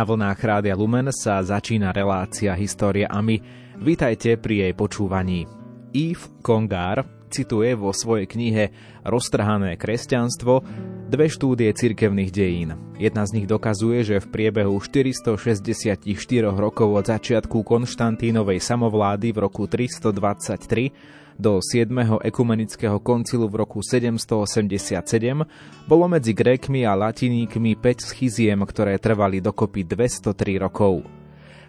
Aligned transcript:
Na 0.00 0.08
vlnách 0.08 0.40
Rádia 0.40 0.72
Lumen 0.72 1.12
sa 1.12 1.44
začína 1.44 1.92
relácia 1.92 2.56
História 2.56 3.04
a 3.04 3.20
my. 3.20 3.36
Vítajte 3.84 4.40
pri 4.40 4.64
jej 4.64 4.72
počúvaní. 4.72 5.44
Yves 5.92 6.40
Congar 6.40 7.04
cituje 7.28 7.76
vo 7.76 7.92
svojej 7.92 8.24
knihe 8.24 8.72
Roztrhané 9.04 9.76
kresťanstvo 9.76 10.64
dve 11.10 11.26
štúdie 11.26 11.74
cirkevných 11.74 12.30
dejín. 12.30 12.78
Jedna 12.94 13.26
z 13.26 13.42
nich 13.42 13.46
dokazuje, 13.50 14.06
že 14.06 14.22
v 14.22 14.30
priebehu 14.30 14.78
464 14.78 16.06
rokov 16.54 16.86
od 16.86 17.04
začiatku 17.10 17.66
Konštantínovej 17.66 18.62
samovlády 18.62 19.34
v 19.34 19.38
roku 19.42 19.66
323 19.66 20.94
do 21.34 21.58
7. 21.58 21.90
ekumenického 22.22 23.02
koncilu 23.02 23.50
v 23.50 23.66
roku 23.66 23.82
787 23.82 25.02
bolo 25.90 26.06
medzi 26.06 26.30
Grékmi 26.30 26.86
a 26.86 26.94
Latiníkmi 26.94 27.74
5 27.74 28.14
schiziem, 28.14 28.62
ktoré 28.62 28.94
trvali 29.02 29.42
dokopy 29.42 29.82
203 29.82 30.62
rokov. 30.62 31.02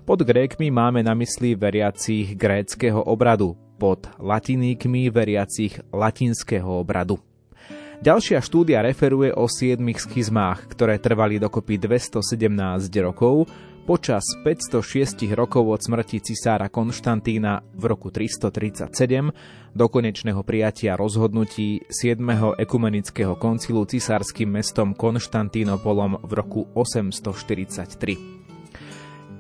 Pod 0.05 0.21
Grékmi 0.21 0.69
máme 0.69 1.01
na 1.01 1.17
mysli 1.17 1.57
veriacich 1.57 2.38
gréckého 2.38 3.01
obradu, 3.01 3.57
pod 3.81 4.05
Latiníkmi 4.21 5.09
veriacich 5.09 5.81
latinského 5.89 6.69
obradu. 6.77 7.30
Ďalšia 8.02 8.41
štúdia 8.41 8.81
referuje 8.81 9.30
o 9.30 9.45
siedmých 9.45 10.02
schizmách, 10.02 10.73
ktoré 10.73 10.97
trvali 10.97 11.38
dokopy 11.38 11.77
217 11.77 12.25
rokov 12.97 13.45
Počas 13.81 14.21
506 14.41 15.25
rokov 15.33 15.66
od 15.66 15.81
smrti 15.81 16.22
cisára 16.22 16.69
Konštantína 16.69 17.61
v 17.77 17.83
roku 17.85 18.09
337 18.13 18.94
do 19.77 19.85
konečného 19.85 20.41
prijatia 20.41 20.97
rozhodnutí 20.97 21.85
7. 21.89 22.22
ekumenického 22.61 23.38
koncilu 23.38 23.85
cisárskym 23.85 24.49
mestom 24.53 24.97
Konštantínopolom 24.97 26.25
v 26.25 26.31
roku 26.33 26.69
843. 26.73 28.41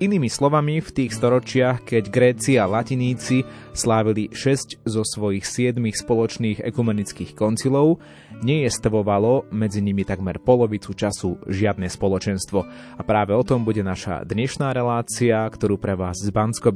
Inými 0.01 0.29
slovami, 0.33 0.81
v 0.81 0.89
tých 0.89 1.13
storočiach, 1.13 1.85
keď 1.85 2.03
Gréci 2.09 2.57
a 2.57 2.65
Latiníci 2.65 3.45
slávili 3.77 4.33
6 4.33 4.81
zo 4.81 5.05
svojich 5.05 5.45
7 5.45 5.77
spoločných 5.77 6.65
ekumenických 6.65 7.37
koncilov, 7.37 8.01
nejestvovalo 8.41 9.53
medzi 9.53 9.85
nimi 9.85 10.01
takmer 10.01 10.41
polovicu 10.41 10.97
času 10.97 11.37
žiadne 11.45 11.85
spoločenstvo. 11.85 12.59
A 12.97 13.01
práve 13.05 13.37
o 13.37 13.45
tom 13.45 13.61
bude 13.61 13.85
naša 13.85 14.25
dnešná 14.25 14.73
relácia, 14.73 15.45
ktorú 15.45 15.77
pre 15.77 15.93
vás 15.93 16.17
z 16.17 16.33
bansko 16.33 16.73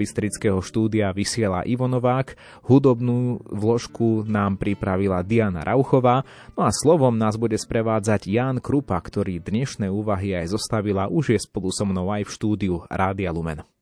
štúdia 0.62 1.10
vysiela 1.10 1.66
Ivo 1.66 1.90
Novák. 1.90 2.38
Hudobnú 2.70 3.42
vložku 3.50 4.22
nám 4.30 4.62
pripravila 4.62 5.26
Diana 5.26 5.66
Rauchová, 5.66 6.22
no 6.54 6.62
a 6.62 6.70
slovom 6.70 7.18
nás 7.18 7.42
bude 7.42 7.58
sprevádzať 7.58 8.30
Ján 8.30 8.62
Krupa, 8.62 9.02
ktorý 9.02 9.42
dnešné 9.42 9.90
úvahy 9.90 10.38
aj 10.38 10.54
zostavila, 10.54 11.10
už 11.10 11.34
je 11.34 11.40
spolu 11.42 11.74
so 11.74 11.90
mnou 11.90 12.14
aj 12.14 12.30
v 12.30 12.34
štúdiu 12.34 12.76
Rád 12.94 13.16
Rádia 13.16 13.32
Lumen. 13.32 13.75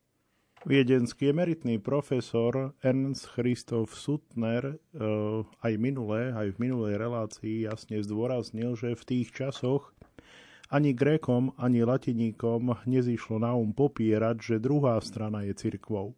Viedenský 0.64 1.36
emeritný 1.36 1.76
profesor 1.76 2.72
Ernst 2.80 3.36
Christoph 3.36 4.00
Suttner 4.00 4.64
eh, 4.72 5.44
aj 5.44 5.74
minulé, 5.76 6.32
aj 6.32 6.56
v 6.56 6.58
minulej 6.64 6.96
relácii 6.96 7.68
jasne 7.68 8.00
zdôraznil, 8.00 8.80
že 8.80 8.96
v 8.96 9.04
tých 9.04 9.36
časoch 9.36 9.92
ani 10.72 10.96
Grékom, 10.96 11.52
ani 11.60 11.84
Latiníkom 11.84 12.80
nezišlo 12.88 13.44
na 13.44 13.52
um 13.52 13.76
popierať, 13.76 14.40
že 14.40 14.64
druhá 14.64 14.96
strana 15.04 15.44
je 15.44 15.52
cirkvou. 15.52 16.16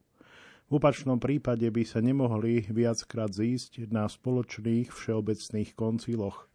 V 0.69 0.71
opačnom 0.77 1.17
prípade 1.17 1.65
by 1.65 1.81
sa 1.81 2.05
nemohli 2.05 2.69
viackrát 2.69 3.33
zísť 3.33 3.89
na 3.89 4.05
spoločných 4.05 4.93
všeobecných 4.93 5.73
konciloch. 5.73 6.45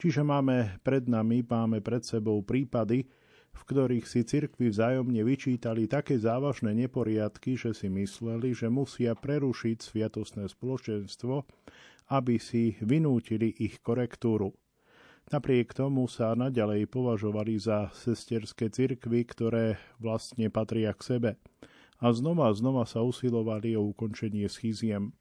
Čiže 0.00 0.24
máme 0.24 0.80
pred 0.80 1.04
nami, 1.04 1.44
máme 1.44 1.84
pred 1.84 2.00
sebou 2.00 2.40
prípady, 2.40 3.04
v 3.54 3.62
ktorých 3.66 4.06
si 4.06 4.22
cirkvi 4.22 4.70
vzájomne 4.70 5.22
vyčítali 5.22 5.86
také 5.86 6.18
závažné 6.18 6.74
neporiadky, 6.74 7.54
že 7.54 7.74
si 7.74 7.90
mysleli, 7.90 8.54
že 8.54 8.70
musia 8.70 9.14
prerušiť 9.14 9.78
sviatosné 9.78 10.46
spoločenstvo, 10.50 11.46
aby 12.10 12.36
si 12.42 12.74
vynútili 12.82 13.54
ich 13.54 13.78
korektúru. 13.82 14.54
Napriek 15.30 15.70
tomu 15.78 16.10
sa 16.10 16.34
naďalej 16.34 16.90
považovali 16.90 17.54
za 17.54 17.86
sesterské 17.94 18.66
cirkvy, 18.66 19.22
ktoré 19.30 19.78
vlastne 20.02 20.50
patria 20.50 20.90
k 20.90 21.02
sebe. 21.06 21.30
A 22.02 22.10
znova 22.10 22.50
a 22.50 22.56
znova 22.56 22.82
sa 22.82 23.06
usilovali 23.06 23.78
o 23.78 23.94
ukončenie 23.94 24.50
schiziem. 24.50 25.14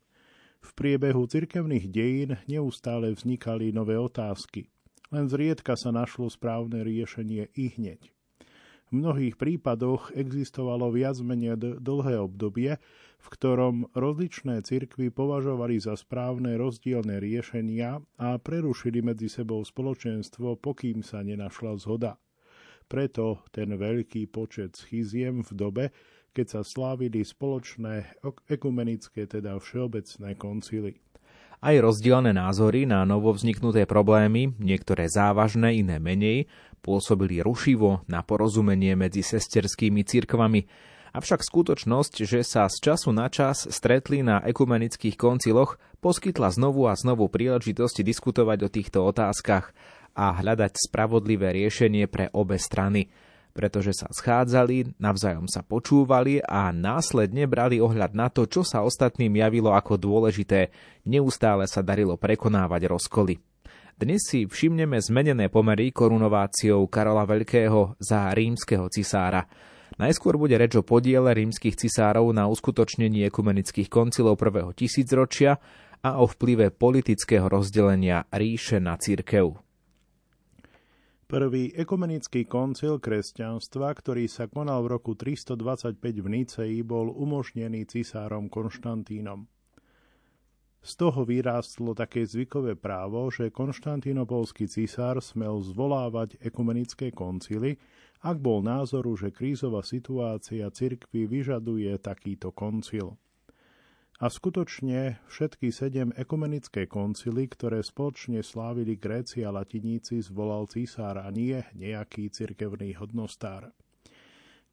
V 0.60 0.70
priebehu 0.74 1.30
cirkevných 1.30 1.86
dejín 1.92 2.32
neustále 2.50 3.14
vznikali 3.14 3.70
nové 3.70 4.02
otázky. 4.02 4.68
Len 5.14 5.30
zriedka 5.30 5.78
sa 5.78 5.94
našlo 5.94 6.26
správne 6.28 6.82
riešenie 6.82 7.54
i 7.54 7.66
hneď. 7.78 8.10
V 8.90 8.98
mnohých 8.98 9.38
prípadoch 9.38 10.18
existovalo 10.18 10.90
viac 10.90 11.22
menej 11.22 11.78
dlhé 11.78 12.26
obdobie, 12.26 12.82
v 13.22 13.28
ktorom 13.30 13.86
rozličné 13.94 14.66
cirkvy 14.66 15.14
považovali 15.14 15.78
za 15.78 15.94
správne 15.94 16.58
rozdielne 16.58 17.22
riešenia 17.22 18.02
a 18.18 18.42
prerušili 18.42 19.06
medzi 19.06 19.30
sebou 19.30 19.62
spoločenstvo, 19.62 20.58
pokým 20.58 21.06
sa 21.06 21.22
nenašla 21.22 21.78
zhoda. 21.78 22.18
Preto 22.90 23.46
ten 23.54 23.70
veľký 23.78 24.26
počet 24.34 24.74
schiziem 24.74 25.46
v 25.46 25.52
dobe, 25.54 25.86
keď 26.34 26.46
sa 26.50 26.62
slávili 26.66 27.22
spoločné 27.22 28.18
ekumenické, 28.50 29.30
teda 29.30 29.62
všeobecné 29.62 30.34
koncily. 30.34 30.98
Aj 31.60 31.76
rozdielne 31.76 32.32
názory 32.32 32.88
na 32.88 33.04
novovzniknuté 33.04 33.84
problémy, 33.84 34.56
niektoré 34.64 35.12
závažné, 35.12 35.84
iné 35.84 36.00
menej, 36.00 36.48
pôsobili 36.80 37.44
rušivo 37.44 38.08
na 38.08 38.24
porozumenie 38.24 38.96
medzi 38.96 39.22
sesterskými 39.22 40.02
cirkvami. 40.08 40.66
Avšak 41.10 41.42
skutočnosť, 41.42 42.24
že 42.24 42.46
sa 42.46 42.70
z 42.70 42.78
času 42.86 43.10
na 43.10 43.28
čas 43.34 43.66
stretli 43.68 44.22
na 44.22 44.40
ekumenických 44.46 45.18
konciloch, 45.18 45.82
poskytla 46.00 46.54
znovu 46.54 46.86
a 46.86 46.94
znovu 46.94 47.28
príležitosť 47.28 48.06
diskutovať 48.06 48.60
o 48.66 48.70
týchto 48.70 49.00
otázkach 49.04 49.74
a 50.14 50.26
hľadať 50.38 50.78
spravodlivé 50.90 51.54
riešenie 51.54 52.06
pre 52.06 52.30
obe 52.30 52.62
strany, 52.62 53.10
pretože 53.58 53.98
sa 53.98 54.08
schádzali, 54.08 55.02
navzájom 55.02 55.50
sa 55.50 55.66
počúvali 55.66 56.40
a 56.46 56.70
následne 56.70 57.50
brali 57.50 57.82
ohľad 57.82 58.14
na 58.14 58.30
to, 58.30 58.46
čo 58.46 58.62
sa 58.62 58.86
ostatným 58.86 59.34
javilo 59.42 59.74
ako 59.74 59.98
dôležité, 59.98 60.70
neustále 61.10 61.66
sa 61.66 61.82
darilo 61.82 62.16
prekonávať 62.16 62.86
rozkoly. 62.86 63.49
Dnes 64.00 64.32
si 64.32 64.48
všimneme 64.48 64.96
zmenené 64.96 65.52
pomery 65.52 65.92
korunováciou 65.92 66.88
Karola 66.88 67.28
Veľkého 67.28 68.00
za 68.00 68.32
rímskeho 68.32 68.88
cisára. 68.88 69.44
Najskôr 70.00 70.40
bude 70.40 70.56
reč 70.56 70.80
o 70.80 70.88
podiele 70.88 71.36
rímskych 71.36 71.76
cisárov 71.76 72.32
na 72.32 72.48
uskutočnení 72.48 73.28
ekumenických 73.28 73.92
koncilov 73.92 74.40
prvého 74.40 74.72
tisícročia 74.72 75.60
a 76.00 76.16
o 76.16 76.32
vplyve 76.32 76.72
politického 76.72 77.52
rozdelenia 77.52 78.24
ríše 78.32 78.80
na 78.80 78.96
církev. 78.96 79.60
Prvý 81.28 81.76
ekumenický 81.76 82.48
koncil 82.48 83.04
kresťanstva, 83.04 83.92
ktorý 84.00 84.32
sa 84.32 84.48
konal 84.48 84.80
v 84.88 84.96
roku 84.96 85.20
325 85.20 86.00
v 86.00 86.28
Nicei, 86.40 86.80
bol 86.88 87.12
umožnený 87.12 87.84
cisárom 87.84 88.48
Konštantínom. 88.48 89.59
Z 90.80 90.96
toho 90.96 91.28
vyrástlo 91.28 91.92
také 91.92 92.24
zvykové 92.24 92.80
právo, 92.80 93.28
že 93.28 93.52
konštantínopolský 93.52 94.72
císar 94.72 95.20
smel 95.20 95.60
zvolávať 95.60 96.40
ekumenické 96.40 97.12
koncily, 97.12 97.76
ak 98.24 98.40
bol 98.40 98.64
názoru, 98.64 99.16
že 99.16 99.32
krízová 99.32 99.84
situácia 99.84 100.68
cirkvy 100.72 101.28
vyžaduje 101.28 101.92
takýto 102.00 102.56
koncil. 102.56 103.20
A 104.20 104.28
skutočne 104.28 105.24
všetky 105.32 105.72
sedem 105.72 106.12
ekumenické 106.12 106.92
koncily, 106.92 107.48
ktoré 107.48 107.80
spoločne 107.80 108.44
slávili 108.44 109.00
Gréci 109.00 109.48
a 109.48 109.52
Latiníci, 109.56 110.20
zvolal 110.20 110.68
císar 110.68 111.16
a 111.24 111.32
nie 111.32 111.56
nejaký 111.72 112.28
cirkevný 112.28 113.00
hodnostár. 113.00 113.72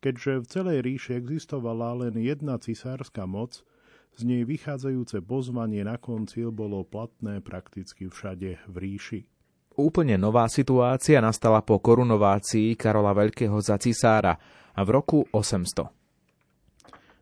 Keďže 0.02 0.42
v 0.42 0.46
celej 0.50 0.78
ríši 0.82 1.12
existovala 1.14 1.94
len 1.94 2.18
jedna 2.18 2.58
cisárska 2.58 3.22
moc, 3.30 3.62
z 4.16 4.22
nej 4.24 4.42
vychádzajúce 4.48 5.20
pozvanie 5.20 5.84
na 5.84 6.00
koncil 6.00 6.48
bolo 6.48 6.82
platné 6.88 7.44
prakticky 7.44 8.08
všade 8.08 8.64
v 8.64 8.74
ríši. 8.74 9.20
Úplne 9.76 10.16
nová 10.16 10.48
situácia 10.48 11.20
nastala 11.20 11.60
po 11.60 11.76
korunovácii 11.76 12.80
Karola 12.80 13.12
Veľkého 13.12 13.60
za 13.60 13.76
cisára 13.76 14.40
a 14.72 14.80
v 14.80 14.88
roku 14.88 15.18
800. 15.36 15.92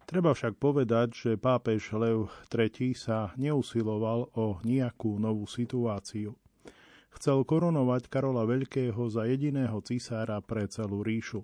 Treba 0.06 0.30
však 0.30 0.62
povedať, 0.62 1.08
že 1.10 1.30
pápež 1.34 1.90
Lev 1.98 2.30
III 2.46 2.94
sa 2.94 3.34
neusiloval 3.34 4.30
o 4.38 4.62
nejakú 4.62 5.18
novú 5.18 5.50
situáciu. 5.50 6.38
Chcel 7.18 7.42
korunovať 7.42 8.06
Karola 8.06 8.46
Veľkého 8.46 9.10
za 9.10 9.26
jediného 9.26 9.82
cisára 9.82 10.38
pre 10.38 10.70
celú 10.70 11.02
ríšu. 11.02 11.42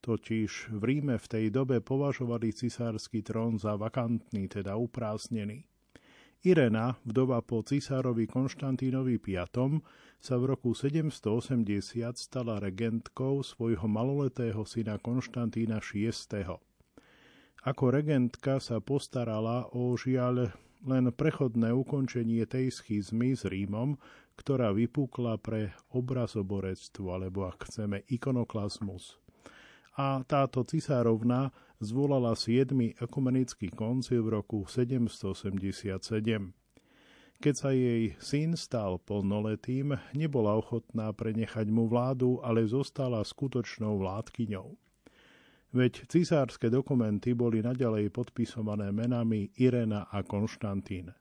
Totiž 0.00 0.76
v 0.76 0.82
Ríme 0.82 1.16
v 1.18 1.26
tej 1.26 1.46
dobe 1.50 1.82
považovali 1.82 2.54
cisársky 2.54 3.22
trón 3.26 3.58
za 3.58 3.74
vakantný, 3.74 4.46
teda 4.46 4.78
uprásnený. 4.78 5.66
Irena, 6.46 6.94
vdova 7.02 7.42
po 7.42 7.66
cisárovi 7.66 8.30
Konštantínovi 8.30 9.18
V, 9.18 9.50
sa 10.22 10.34
v 10.38 10.44
roku 10.46 10.78
780 10.78 11.66
stala 12.14 12.62
regentkou 12.62 13.42
svojho 13.42 13.90
maloletého 13.90 14.62
syna 14.62 15.00
Konštantína 15.02 15.82
VI. 15.82 16.60
Ako 17.66 17.90
regentka 17.90 18.62
sa 18.62 18.78
postarala 18.78 19.66
o 19.74 19.98
žiaľ 19.98 20.54
len 20.86 21.10
prechodné 21.10 21.74
ukončenie 21.74 22.46
tej 22.46 22.70
schizmy 22.70 23.34
s 23.34 23.42
Rímom, 23.42 23.98
ktorá 24.38 24.70
vypukla 24.70 25.42
pre 25.42 25.74
obrazoborectvo, 25.90 27.10
alebo 27.10 27.50
ak 27.50 27.66
chceme, 27.66 28.06
ikonoklazmus. 28.06 29.18
A 29.96 30.20
táto 30.28 30.60
cisárovna 30.60 31.56
zvolala 31.80 32.36
7. 32.36 33.00
ekumenický 33.00 33.72
koncil 33.72 34.28
v 34.28 34.36
roku 34.36 34.68
787. 34.68 36.52
Keď 37.40 37.54
sa 37.56 37.72
jej 37.72 38.12
syn 38.20 38.60
stal 38.60 39.00
plnoletým, 39.00 39.96
nebola 40.12 40.52
ochotná 40.52 41.16
prenechať 41.16 41.72
mu 41.72 41.88
vládu, 41.88 42.44
ale 42.44 42.68
zostala 42.68 43.24
skutočnou 43.24 43.96
vládkyňou. 43.96 44.76
Veď 45.72 46.04
cisárske 46.12 46.68
dokumenty 46.68 47.32
boli 47.32 47.64
naďalej 47.64 48.12
podpisované 48.12 48.92
menami 48.92 49.48
Irena 49.56 50.12
a 50.12 50.20
Konštantín. 50.20 51.16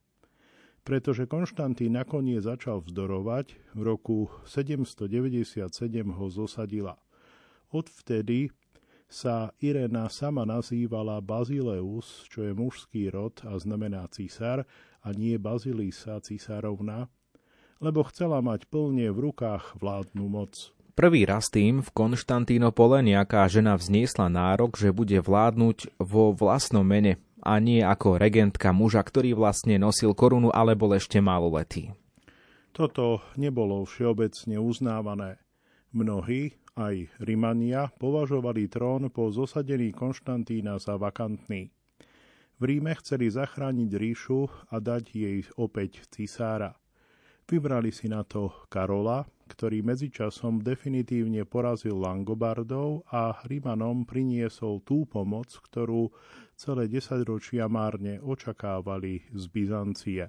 Pretože 0.83 1.31
Konštantín 1.31 1.95
nakoniec 1.95 2.43
začal 2.43 2.83
vzdorovať, 2.83 3.55
v 3.71 3.81
roku 3.87 4.27
797 4.43 5.63
ho 6.11 6.27
zosadila. 6.27 6.99
Odvtedy 7.71 8.51
sa 9.05 9.53
Irena 9.61 10.09
sama 10.09 10.43
nazývala 10.43 11.21
Bazileus, 11.21 12.25
čo 12.29 12.43
je 12.43 12.51
mužský 12.51 13.13
rod 13.13 13.39
a 13.45 13.55
znamená 13.55 14.09
císar, 14.09 14.65
a 15.05 15.13
nie 15.13 15.37
Bazilisa, 15.37 16.17
cisárovna, 16.17 17.07
lebo 17.77 18.01
chcela 18.09 18.41
mať 18.41 18.65
plne 18.65 19.13
v 19.13 19.29
rukách 19.29 19.77
vládnu 19.77 20.25
moc. 20.25 20.73
Prvý 20.95 21.27
raz 21.27 21.51
tým 21.51 21.83
v 21.83 21.89
Konštantínopole 21.91 23.03
nejaká 23.03 23.45
žena 23.51 23.75
vzniesla 23.75 24.31
nárok, 24.31 24.79
že 24.79 24.95
bude 24.95 25.19
vládnuť 25.19 25.99
vo 25.99 26.31
vlastnom 26.31 26.87
mene 26.87 27.19
a 27.43 27.59
nie 27.59 27.83
ako 27.83 28.17
regentka 28.17 28.71
muža, 28.71 29.03
ktorý 29.03 29.35
vlastne 29.35 29.75
nosil 29.77 30.15
korunu 30.15 30.49
ale 30.55 30.73
bol 30.73 30.95
ešte 30.95 31.19
maloletý. 31.19 31.91
Toto 32.71 33.21
nebolo 33.35 33.83
všeobecne 33.83 34.55
uznávané. 34.59 35.39
Mnohí, 35.91 36.55
aj 36.75 37.23
Rimania 37.23 37.87
považovali 37.95 38.67
trón 38.67 39.07
po 39.11 39.31
zosadení 39.31 39.95
Konštantína 39.95 40.75
za 40.79 40.99
vakantný. 40.99 41.71
V 42.55 42.63
Ríme 42.63 42.95
chceli 43.03 43.27
zachrániť 43.27 43.91
ríšu 43.99 44.47
a 44.71 44.79
dať 44.79 45.03
jej 45.11 45.43
opäť 45.59 46.07
cisára. 46.07 46.75
Vybrali 47.45 47.91
si 47.91 48.07
na 48.07 48.23
to 48.23 48.49
Karola, 48.71 49.27
ktorý 49.45 49.85
medzičasom 49.85 50.65
definitívne 50.65 51.45
porazil 51.45 52.01
Langobardov 52.01 53.05
a 53.11 53.37
Rimanom 53.45 54.07
priniesol 54.07 54.81
tú 54.81 55.05
pomoc, 55.05 55.51
ktorú 55.51 56.09
celé 56.57 56.89
desaťročia 56.89 57.69
márne 57.69 58.17
očakávali 58.23 59.29
z 59.29 59.43
Byzancie. 59.51 60.23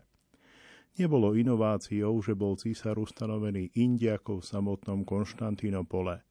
Nebolo 0.98 1.32
inováciou, 1.38 2.20
že 2.20 2.36
bol 2.36 2.58
císar 2.60 3.00
ustanovený 3.00 3.72
inde 3.78 4.12
ako 4.12 4.42
v 4.42 4.48
samotnom 4.48 5.00
Konštantínopole. 5.06 6.25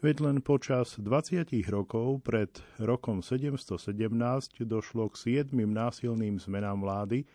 Veď 0.00 0.16
len 0.24 0.40
počas 0.40 0.96
20 0.96 1.52
rokov 1.68 2.24
pred 2.24 2.48
rokom 2.80 3.20
717 3.20 4.08
došlo 4.64 5.12
k 5.12 5.14
siedmým 5.20 5.76
násilným 5.76 6.40
zmenám 6.40 6.80
vlády, 6.80 7.28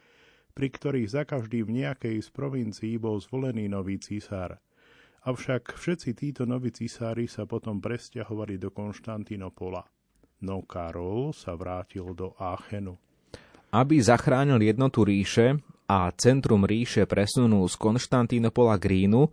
pri 0.58 0.68
ktorých 0.74 1.10
za 1.14 1.24
každý 1.30 1.62
v 1.62 1.86
nejakej 1.86 2.26
z 2.26 2.30
provincií 2.34 2.98
bol 2.98 3.22
zvolený 3.22 3.70
nový 3.70 4.02
císar. 4.02 4.58
Avšak 5.30 5.78
všetci 5.78 6.18
títo 6.18 6.50
noví 6.50 6.74
císári 6.74 7.30
sa 7.30 7.46
potom 7.46 7.78
presťahovali 7.78 8.58
do 8.58 8.74
Konštantinopola. 8.74 9.86
No 10.42 10.66
Karol 10.66 11.38
sa 11.38 11.54
vrátil 11.54 12.18
do 12.18 12.34
Aachenu. 12.42 12.98
Aby 13.78 14.02
zachránil 14.02 14.58
jednotu 14.66 15.06
ríše 15.06 15.62
a 15.86 16.10
centrum 16.18 16.66
ríše 16.66 17.06
presunul 17.06 17.70
z 17.70 17.78
Konštantinopola 17.78 18.82
k 18.82 18.86
Rínu, 18.90 19.30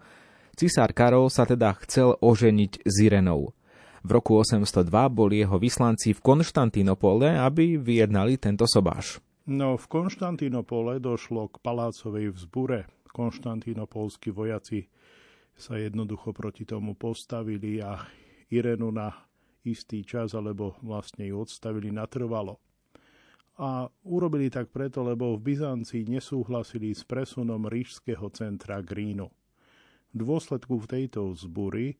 Cisár 0.52 0.92
Karol 0.92 1.32
sa 1.32 1.48
teda 1.48 1.72
chcel 1.84 2.16
oženiť 2.20 2.84
s 2.84 2.94
Irenou. 3.00 3.56
V 4.02 4.10
roku 4.10 4.34
802 4.36 4.90
boli 5.08 5.40
jeho 5.40 5.56
vyslanci 5.56 6.12
v 6.12 6.20
Konštantínopole, 6.20 7.38
aby 7.38 7.78
vyjednali 7.78 8.36
tento 8.36 8.66
sobáš. 8.66 9.22
No, 9.46 9.78
v 9.78 9.86
Konštantínopole 9.86 10.98
došlo 10.98 11.50
k 11.50 11.62
palácovej 11.62 12.34
vzbure. 12.34 12.90
Konštantínopolskí 13.10 14.34
vojaci 14.34 14.86
sa 15.54 15.78
jednoducho 15.78 16.34
proti 16.34 16.66
tomu 16.66 16.98
postavili 16.98 17.78
a 17.78 18.02
Irenu 18.50 18.90
na 18.90 19.12
istý 19.62 20.02
čas, 20.02 20.34
alebo 20.34 20.76
vlastne 20.82 21.26
ju 21.30 21.38
odstavili 21.38 21.94
natrvalo. 21.94 22.58
A 23.62 23.86
urobili 24.08 24.50
tak 24.50 24.72
preto, 24.72 25.06
lebo 25.06 25.36
v 25.38 25.54
Byzancii 25.54 26.08
nesúhlasili 26.10 26.90
s 26.90 27.06
presunom 27.06 27.68
rížského 27.68 28.26
centra 28.34 28.82
k 28.82 28.90
Rínu. 28.90 29.30
V 30.12 30.20
dôsledku 30.20 30.84
tejto 30.84 31.32
zbury 31.32 31.96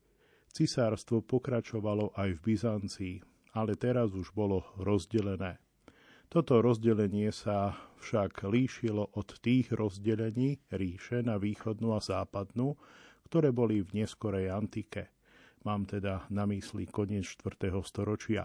cisárstvo 0.53 1.25
pokračovalo 1.25 2.13
aj 2.13 2.37
v 2.37 2.41
Byzancii, 2.45 3.17
ale 3.57 3.73
teraz 3.81 4.13
už 4.13 4.37
bolo 4.37 4.69
rozdelené. 4.77 5.57
Toto 6.29 6.61
rozdelenie 6.61 7.33
sa 7.33 7.77
však 8.01 8.45
líšilo 8.49 9.17
od 9.17 9.29
tých 9.41 9.73
rozdelení 9.73 10.61
ríše 10.73 11.25
na 11.25 11.41
východnú 11.41 11.97
a 11.97 12.01
západnú, 12.01 12.77
ktoré 13.29 13.49
boli 13.49 13.81
v 13.81 14.05
neskorej 14.05 14.53
antike. 14.53 15.09
Mám 15.65 15.89
teda 15.89 16.29
na 16.29 16.45
mysli 16.49 16.89
koniec 16.89 17.25
4. 17.41 17.73
storočia. 17.81 18.45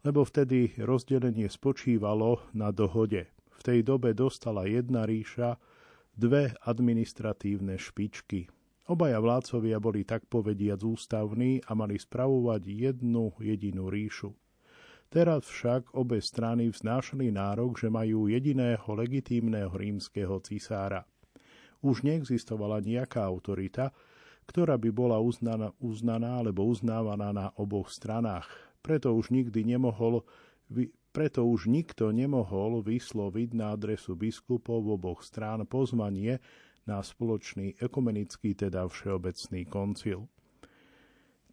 Lebo 0.00 0.24
vtedy 0.24 0.80
rozdelenie 0.80 1.48
spočívalo 1.48 2.40
na 2.56 2.72
dohode. 2.72 3.28
V 3.52 3.60
tej 3.60 3.84
dobe 3.84 4.16
dostala 4.16 4.68
jedna 4.68 5.08
ríša 5.08 5.56
dve 6.12 6.56
administratívne 6.64 7.80
špičky, 7.80 8.52
Obaja 8.84 9.16
vládcovia 9.16 9.80
boli 9.80 10.04
tak 10.04 10.28
povediac 10.28 10.84
ústavní 10.84 11.64
a 11.64 11.72
mali 11.72 11.96
spravovať 11.96 12.62
jednu 12.68 13.32
jedinú 13.40 13.88
ríšu. 13.88 14.36
Teraz 15.08 15.48
však 15.48 15.96
obe 15.96 16.20
strany 16.20 16.68
vznášali 16.68 17.32
nárok, 17.32 17.80
že 17.80 17.88
majú 17.88 18.28
jediného 18.28 18.84
legitímneho 18.84 19.72
rímskeho 19.72 20.36
cisára. 20.44 21.08
Už 21.80 22.04
neexistovala 22.04 22.84
nejaká 22.84 23.24
autorita, 23.24 23.88
ktorá 24.44 24.76
by 24.76 24.90
bola 24.92 25.16
uznaná, 25.16 25.72
uznaná 25.80 26.44
alebo 26.44 26.68
uznávaná 26.68 27.32
na 27.32 27.46
oboch 27.56 27.88
stranách. 27.88 28.52
Preto 28.84 29.16
už 29.16 29.32
nikdy 29.32 29.64
nemohol 29.64 30.28
preto 31.14 31.46
už 31.46 31.70
nikto 31.70 32.10
nemohol 32.10 32.82
vysloviť 32.82 33.54
na 33.54 33.78
adresu 33.78 34.18
biskupov 34.18 34.82
oboch 34.82 35.22
strán 35.22 35.62
pozvanie 35.62 36.42
na 36.84 37.00
spoločný 37.00 37.80
ekumenický, 37.80 38.52
teda 38.56 38.88
všeobecný 38.88 39.62
koncil. 39.68 40.28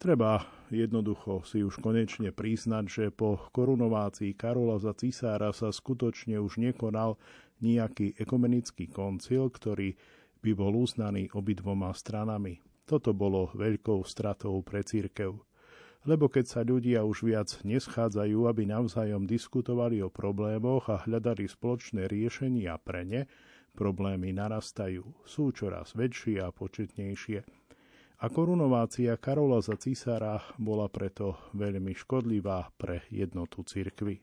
Treba 0.02 0.42
jednoducho 0.74 1.46
si 1.46 1.62
už 1.62 1.78
konečne 1.78 2.34
priznať, 2.34 2.84
že 2.90 3.04
po 3.14 3.38
korunovácii 3.54 4.34
Karola 4.34 4.82
za 4.82 4.98
cisára 4.98 5.54
sa 5.54 5.70
skutočne 5.70 6.42
už 6.42 6.58
nekonal 6.58 7.22
nejaký 7.62 8.18
ekumenický 8.18 8.90
koncil, 8.90 9.46
ktorý 9.46 9.94
by 10.42 10.50
bol 10.58 10.74
uznaný 10.74 11.30
obidvoma 11.30 11.94
stranami. 11.94 12.58
Toto 12.82 13.14
bolo 13.14 13.54
veľkou 13.54 14.02
stratou 14.02 14.58
pre 14.66 14.82
církev. 14.82 15.38
Lebo 16.02 16.26
keď 16.26 16.44
sa 16.50 16.60
ľudia 16.66 17.06
už 17.06 17.22
viac 17.22 17.62
neschádzajú, 17.62 18.50
aby 18.50 18.66
navzájom 18.66 19.22
diskutovali 19.22 20.02
o 20.02 20.10
problémoch 20.10 20.90
a 20.90 20.98
hľadali 21.06 21.46
spoločné 21.46 22.10
riešenia 22.10 22.74
pre 22.82 23.06
ne, 23.06 23.30
Problémy 23.72 24.36
narastajú, 24.36 25.24
sú 25.24 25.48
čoraz 25.56 25.96
väčšie 25.96 26.44
a 26.44 26.52
početnejšie. 26.52 27.40
A 28.22 28.30
korunovácia 28.30 29.16
Karola 29.16 29.64
za 29.64 29.74
cisára 29.80 30.38
bola 30.60 30.86
preto 30.92 31.40
veľmi 31.56 31.96
škodlivá 31.96 32.70
pre 32.76 33.02
jednotu 33.08 33.64
cirkvy. 33.64 34.22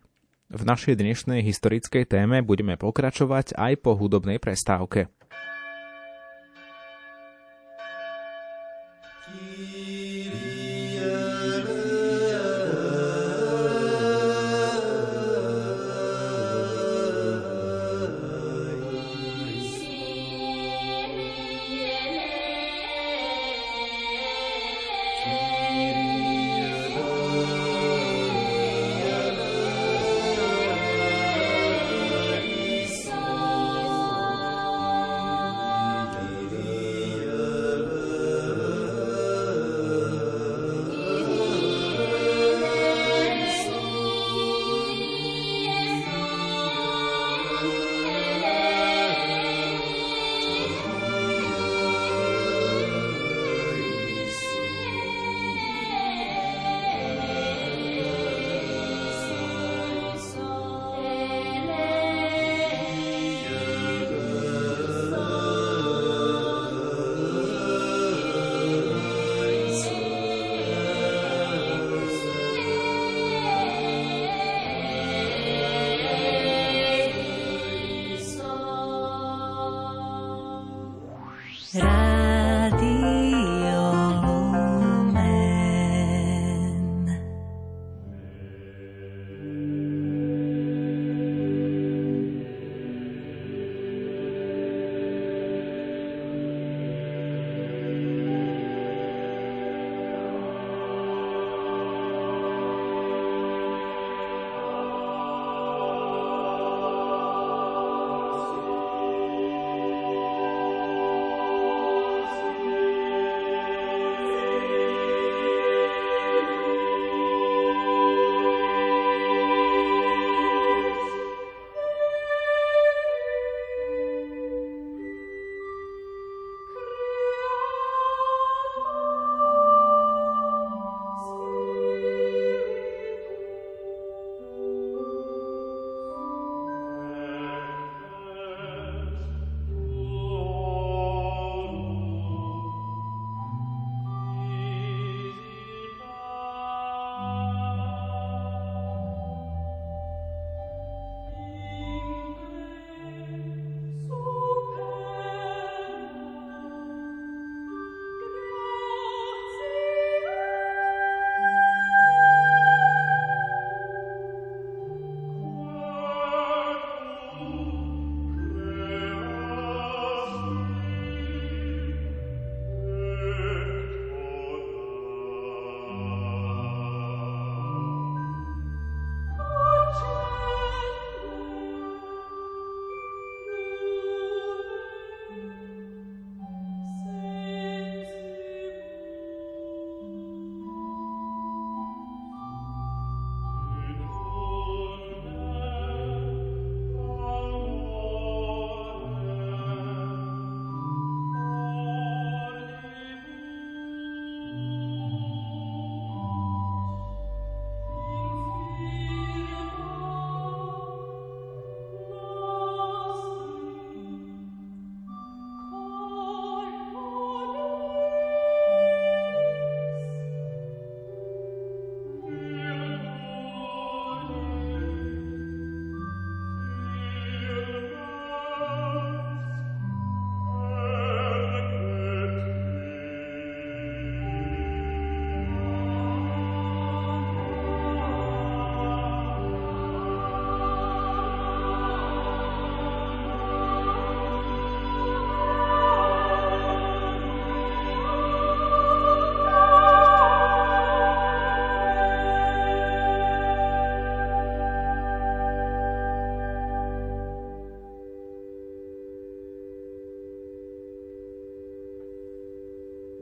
V 0.49 0.61
našej 0.65 0.97
dnešnej 0.97 1.45
historickej 1.45 2.09
téme 2.09 2.41
budeme 2.45 2.77
pokračovať 2.77 3.57
aj 3.57 3.73
po 3.85 3.93
hudobnej 3.97 4.37
prestávke. 4.41 5.09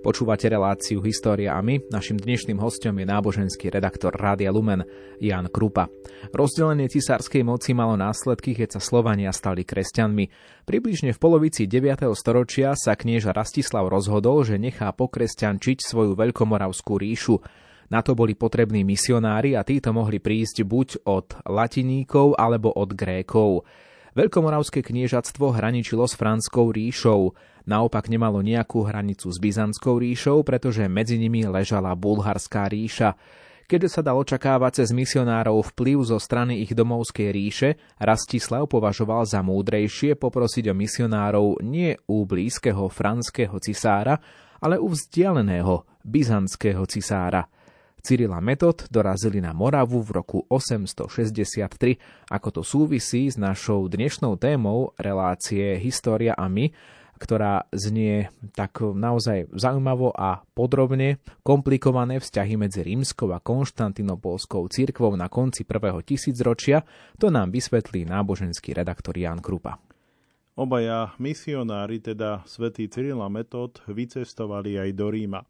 Počúvate 0.08 0.48
reláciu 0.48 1.04
História 1.04 1.52
a 1.52 1.60
my. 1.60 1.84
Našim 1.92 2.16
dnešným 2.16 2.64
hostom 2.64 2.96
je 2.96 3.04
náboženský 3.04 3.68
redaktor 3.68 4.16
Rádia 4.16 4.56
Lumen 4.56 4.88
Jan 5.20 5.52
Krupa. 5.52 5.92
Rozdelenie 6.32 6.88
cisárskej 6.88 7.44
moci 7.44 7.76
malo 7.76 8.00
následky, 8.00 8.56
keď 8.56 8.80
sa 8.80 8.82
Slovania 8.88 9.36
stali 9.36 9.68
kresťanmi. 9.68 10.32
Približne 10.64 11.12
v 11.12 11.20
polovici 11.20 11.68
9. 11.68 12.08
storočia 12.16 12.72
sa 12.80 12.96
knieža 12.96 13.36
Rastislav 13.36 13.92
rozhodol, 13.92 14.48
že 14.48 14.56
nechá 14.56 14.96
pokresťančiť 14.96 15.84
svoju 15.84 16.16
veľkomoravskú 16.16 17.04
ríšu. 17.04 17.44
Na 17.92 18.00
to 18.00 18.16
boli 18.16 18.32
potrební 18.32 18.88
misionári 18.88 19.60
a 19.60 19.68
títo 19.68 19.92
mohli 19.92 20.24
prísť 20.24 20.64
buď 20.64 21.04
od 21.04 21.36
latiníkov 21.44 22.40
alebo 22.40 22.72
od 22.72 22.96
grékov. 22.96 23.68
Veľkomoravské 24.18 24.82
kniežatstvo 24.82 25.54
hraničilo 25.54 26.02
s 26.10 26.18
Franskou 26.18 26.74
ríšou, 26.74 27.38
naopak 27.70 28.10
nemalo 28.10 28.42
nejakú 28.42 28.82
hranicu 28.82 29.30
s 29.30 29.38
Byzantskou 29.38 30.02
ríšou, 30.02 30.42
pretože 30.42 30.90
medzi 30.90 31.22
nimi 31.22 31.46
ležala 31.46 31.94
Bulharská 31.94 32.66
ríša. 32.66 33.14
Keďže 33.70 33.90
sa 33.94 34.02
dal 34.02 34.18
očakávať 34.18 34.82
cez 34.82 34.90
misionárov 34.90 35.62
vplyv 35.70 36.02
zo 36.02 36.18
strany 36.18 36.66
ich 36.66 36.74
domovskej 36.74 37.30
ríše, 37.30 37.70
Rastislav 38.02 38.66
považoval 38.66 39.22
za 39.30 39.46
múdrejšie 39.46 40.18
poprosiť 40.18 40.66
o 40.66 40.74
misionárov 40.74 41.62
nie 41.62 41.94
u 42.10 42.26
blízkeho 42.26 42.90
franského 42.90 43.62
cisára, 43.62 44.18
ale 44.58 44.82
u 44.82 44.90
vzdialeného 44.90 45.86
byzantského 46.02 46.82
cisára– 46.90 47.46
Cyril 48.08 48.32
a 48.32 48.40
Metod 48.40 48.88
dorazili 48.88 49.44
na 49.44 49.52
Moravu 49.52 50.00
v 50.00 50.24
roku 50.24 50.40
863. 50.48 52.00
Ako 52.32 52.56
to 52.56 52.62
súvisí 52.64 53.28
s 53.28 53.36
našou 53.36 53.92
dnešnou 53.92 54.40
témou 54.40 54.96
relácie 54.96 55.76
História 55.76 56.32
a 56.32 56.48
my, 56.48 56.72
ktorá 57.20 57.68
znie 57.76 58.32
tak 58.56 58.80
naozaj 58.80 59.52
zaujímavo 59.52 60.16
a 60.16 60.40
podrobne 60.56 61.20
komplikované 61.44 62.24
vzťahy 62.24 62.56
medzi 62.56 62.80
rímskou 62.88 63.28
a 63.36 63.44
konštantinopolskou 63.44 64.64
cirkvou 64.72 65.12
na 65.20 65.28
konci 65.28 65.68
prvého 65.68 66.00
tisícročia, 66.00 66.88
to 67.20 67.28
nám 67.28 67.52
vysvetlí 67.52 68.08
náboženský 68.08 68.72
redaktor 68.72 69.20
Jan 69.20 69.44
Krupa. 69.44 69.84
Obaja 70.56 71.12
misionári, 71.20 72.00
teda 72.00 72.48
svätý 72.48 72.88
Cyril 72.88 73.20
a 73.20 73.28
Metod, 73.28 73.84
vycestovali 73.84 74.80
aj 74.80 74.90
do 74.96 75.12
Ríma. 75.12 75.44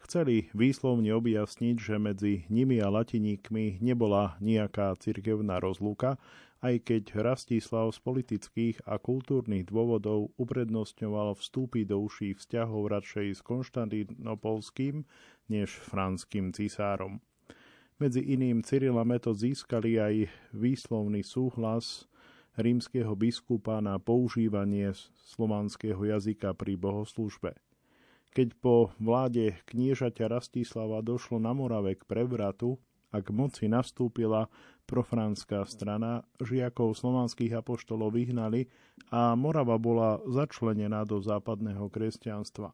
Chceli 0.00 0.48
výslovne 0.56 1.12
objasniť, 1.12 1.76
že 1.76 1.96
medzi 2.00 2.48
nimi 2.48 2.80
a 2.80 2.88
latiníkmi 2.88 3.84
nebola 3.84 4.40
nejaká 4.40 4.96
cirkevná 4.96 5.60
rozluka, 5.60 6.16
aj 6.60 6.84
keď 6.84 7.02
Rastislav 7.20 7.92
z 7.92 7.98
politických 8.04 8.76
a 8.84 9.00
kultúrnych 9.00 9.68
dôvodov 9.68 10.32
uprednostňoval 10.36 11.36
vstúpiť 11.36 11.88
do 11.88 12.04
uší 12.04 12.36
vzťahov 12.36 12.92
radšej 12.92 13.28
s 13.36 13.40
konštantinopolským 13.40 15.08
než 15.48 15.72
franským 15.80 16.52
cisárom. 16.52 17.24
Medzi 18.00 18.24
iným 18.24 18.64
Cyril 18.64 18.96
a 18.96 19.04
Metod 19.04 19.36
získali 19.36 20.00
aj 20.00 20.14
výslovný 20.56 21.20
súhlas 21.20 22.08
rímskeho 22.56 23.12
biskupa 23.16 23.80
na 23.84 24.00
používanie 24.00 24.92
slovanského 25.32 26.00
jazyka 26.08 26.56
pri 26.56 26.76
bohoslužbe. 26.80 27.56
Keď 28.30 28.48
po 28.62 28.94
vláde 29.02 29.58
kniežaťa 29.66 30.30
Rastislava 30.30 31.02
došlo 31.02 31.42
na 31.42 31.50
Morave 31.50 31.98
k 31.98 32.06
prevratu 32.06 32.78
a 33.10 33.18
k 33.18 33.34
moci 33.34 33.66
nastúpila 33.66 34.46
profránska 34.86 35.66
strana, 35.66 36.22
žiakov 36.38 36.94
slovanských 36.94 37.58
apoštolov 37.58 38.14
vyhnali 38.14 38.70
a 39.10 39.34
Morava 39.34 39.74
bola 39.82 40.22
začlenená 40.30 41.02
do 41.02 41.18
západného 41.18 41.90
kresťanstva. 41.90 42.70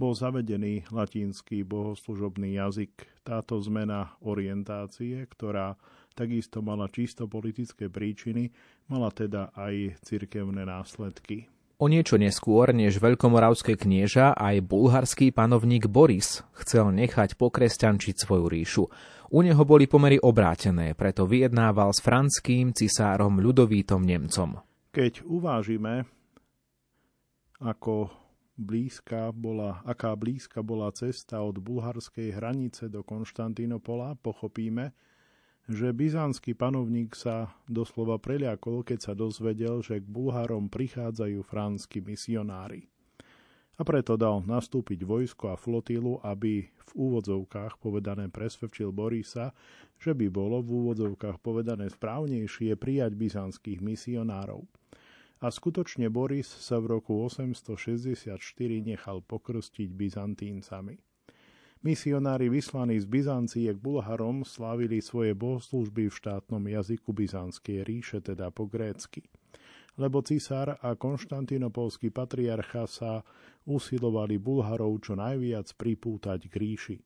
Bol 0.00 0.18
zavedený 0.18 0.88
latinský 0.90 1.62
bohoslužobný 1.62 2.58
jazyk. 2.58 3.06
Táto 3.22 3.62
zmena 3.62 4.18
orientácie, 4.24 5.30
ktorá 5.30 5.78
takisto 6.18 6.58
mala 6.58 6.90
čisto 6.90 7.30
politické 7.30 7.86
príčiny, 7.86 8.50
mala 8.90 9.14
teda 9.14 9.54
aj 9.54 10.02
cirkevné 10.02 10.66
následky. 10.66 11.51
O 11.82 11.90
niečo 11.90 12.14
neskôr, 12.14 12.70
než 12.70 13.02
veľkomoravské 13.02 13.74
knieža, 13.74 14.38
aj 14.38 14.62
bulharský 14.70 15.34
panovník 15.34 15.90
Boris 15.90 16.46
chcel 16.54 16.94
nechať 16.94 17.34
pokresťančiť 17.34 18.22
svoju 18.22 18.46
ríšu. 18.46 18.84
U 19.34 19.38
neho 19.42 19.66
boli 19.66 19.90
pomery 19.90 20.14
obrátené, 20.22 20.94
preto 20.94 21.26
vyjednával 21.26 21.90
s 21.90 21.98
franským 21.98 22.70
cisárom 22.70 23.42
Ľudovítom 23.42 23.98
Nemcom. 23.98 24.62
Keď 24.94 25.26
uvážime, 25.26 26.06
ako 27.58 28.14
blízka 28.54 29.34
bola, 29.34 29.82
aká 29.82 30.14
blízka 30.14 30.62
bola 30.62 30.86
cesta 30.94 31.42
od 31.42 31.58
bulharskej 31.58 32.30
hranice 32.30 32.86
do 32.86 33.02
Konštantinopola, 33.02 34.14
pochopíme, 34.22 34.94
že 35.70 35.94
byzantský 35.94 36.58
panovník 36.58 37.14
sa 37.14 37.54
doslova 37.70 38.18
preľakol, 38.18 38.82
keď 38.82 38.98
sa 38.98 39.12
dozvedel, 39.14 39.78
že 39.82 40.02
k 40.02 40.06
Bulharom 40.06 40.66
prichádzajú 40.66 41.38
franskí 41.46 42.02
misionári. 42.02 42.90
A 43.80 43.86
preto 43.88 44.20
dal 44.20 44.44
nastúpiť 44.44 45.02
vojsko 45.06 45.54
a 45.54 45.56
flotilu, 45.56 46.20
aby 46.22 46.68
v 46.68 46.90
úvodzovkách 46.92 47.80
povedané 47.80 48.28
presvedčil 48.28 48.92
Borisa, 48.92 49.56
že 49.96 50.12
by 50.12 50.28
bolo 50.28 50.60
v 50.60 50.82
úvodzovkách 50.82 51.40
povedané 51.40 51.88
správnejšie 51.88 52.76
prijať 52.76 53.16
byzantských 53.16 53.80
misionárov. 53.80 54.66
A 55.42 55.50
skutočne 55.50 56.06
Boris 56.06 56.46
sa 56.46 56.78
v 56.78 57.00
roku 57.00 57.18
864 57.18 58.38
nechal 58.82 59.18
pokrstiť 59.24 59.90
byzantíncami. 59.90 61.11
Misionári 61.82 62.46
vyslaní 62.46 62.94
z 63.02 63.10
Byzancie 63.10 63.74
k 63.74 63.82
Bulharom 63.82 64.46
slávili 64.46 65.02
svoje 65.02 65.34
bohoslužby 65.34 66.06
v 66.06 66.14
štátnom 66.14 66.62
jazyku 66.62 67.10
Byzantskej 67.10 67.82
ríše, 67.82 68.22
teda 68.22 68.54
po 68.54 68.70
grécky. 68.70 69.26
Lebo 69.98 70.22
cisár 70.22 70.78
a 70.78 70.94
konštantinopolský 70.94 72.14
patriarcha 72.14 72.86
sa 72.86 73.26
usilovali 73.66 74.38
Bulharov 74.38 74.94
čo 75.02 75.18
najviac 75.18 75.74
pripútať 75.74 76.46
k 76.46 76.54
ríši. 76.54 76.96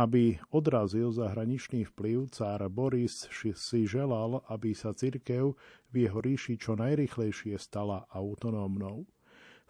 Aby 0.00 0.40
odrazil 0.48 1.12
zahraničný 1.12 1.84
vplyv, 1.92 2.32
cár 2.32 2.64
Boris 2.72 3.28
si 3.36 3.84
želal, 3.84 4.40
aby 4.48 4.72
sa 4.72 4.96
cirkev 4.96 5.60
v 5.92 6.08
jeho 6.08 6.24
ríši 6.24 6.56
čo 6.56 6.72
najrychlejšie 6.72 7.60
stala 7.60 8.08
autonómnou. 8.08 9.04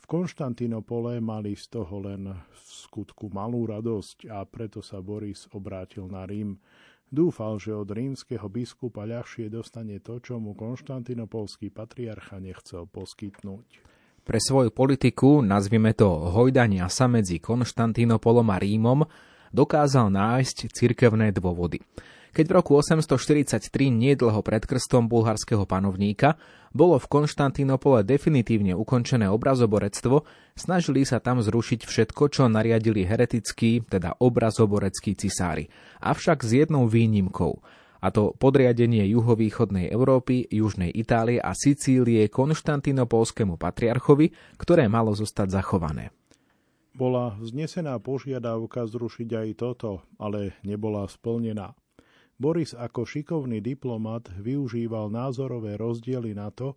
V 0.04 0.20
Konštantinopole 0.20 1.16
mali 1.24 1.56
z 1.56 1.80
toho 1.80 1.96
len 2.04 2.28
v 2.28 2.60
skutku 2.60 3.32
malú 3.32 3.64
radosť 3.64 4.28
a 4.28 4.44
preto 4.44 4.84
sa 4.84 5.00
Boris 5.00 5.48
obrátil 5.56 6.04
na 6.12 6.28
Rím. 6.28 6.60
Dúfal, 7.08 7.56
že 7.56 7.72
od 7.72 7.88
rímskeho 7.88 8.44
biskupa 8.52 9.08
ľahšie 9.08 9.48
dostane 9.48 9.96
to, 10.04 10.20
čo 10.20 10.36
mu 10.36 10.52
konštantinopolský 10.52 11.72
patriarcha 11.72 12.36
nechcel 12.36 12.84
poskytnúť. 12.84 13.80
Pre 14.28 14.36
svoju 14.36 14.76
politiku, 14.76 15.40
nazvime 15.40 15.96
to 15.96 16.36
hojdania 16.36 16.92
sa 16.92 17.08
medzi 17.08 17.40
Konštantinopolom 17.40 18.52
a 18.52 18.60
Rímom, 18.60 19.08
dokázal 19.56 20.12
nájsť 20.12 20.68
cirkevné 20.68 21.32
dôvody. 21.32 21.80
Keď 22.34 22.50
v 22.50 22.56
roku 22.58 22.74
843 22.74 23.70
niedlho 23.94 24.42
pred 24.42 24.66
krstom 24.66 25.06
bulharského 25.06 25.62
panovníka 25.70 26.34
bolo 26.74 26.98
v 26.98 27.06
Konštantínopole 27.06 28.02
definitívne 28.02 28.74
ukončené 28.74 29.30
obrazoborectvo, 29.30 30.26
snažili 30.58 31.06
sa 31.06 31.22
tam 31.22 31.38
zrušiť 31.38 31.86
všetko, 31.86 32.22
čo 32.34 32.50
nariadili 32.50 33.06
heretickí, 33.06 33.86
teda 33.86 34.18
obrazoboreckí 34.18 35.14
cisári. 35.14 35.70
Avšak 36.02 36.42
s 36.42 36.66
jednou 36.66 36.90
výnimkou 36.90 37.62
a 38.02 38.10
to 38.10 38.34
podriadenie 38.34 39.06
juhovýchodnej 39.14 39.94
Európy, 39.94 40.50
južnej 40.50 40.90
Itálie 40.90 41.38
a 41.38 41.54
Sicílie 41.54 42.26
konštantinopolskému 42.34 43.54
patriarchovi, 43.62 44.58
ktoré 44.58 44.90
malo 44.90 45.14
zostať 45.14 45.62
zachované. 45.62 46.10
Bola 46.98 47.38
vznesená 47.38 47.94
požiadavka 48.02 48.90
zrušiť 48.90 49.28
aj 49.38 49.48
toto, 49.54 50.02
ale 50.18 50.58
nebola 50.66 51.06
splnená. 51.06 51.78
Boris 52.34 52.74
ako 52.74 53.06
šikovný 53.06 53.62
diplomat 53.62 54.26
využíval 54.42 55.06
názorové 55.06 55.78
rozdiely 55.78 56.34
na 56.34 56.50
to, 56.50 56.74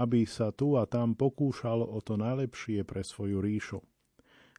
aby 0.00 0.24
sa 0.26 0.50
tu 0.50 0.74
a 0.74 0.88
tam 0.88 1.14
pokúšal 1.14 1.84
o 1.84 2.00
to 2.00 2.16
najlepšie 2.18 2.82
pre 2.82 3.04
svoju 3.04 3.38
ríšu. 3.38 3.78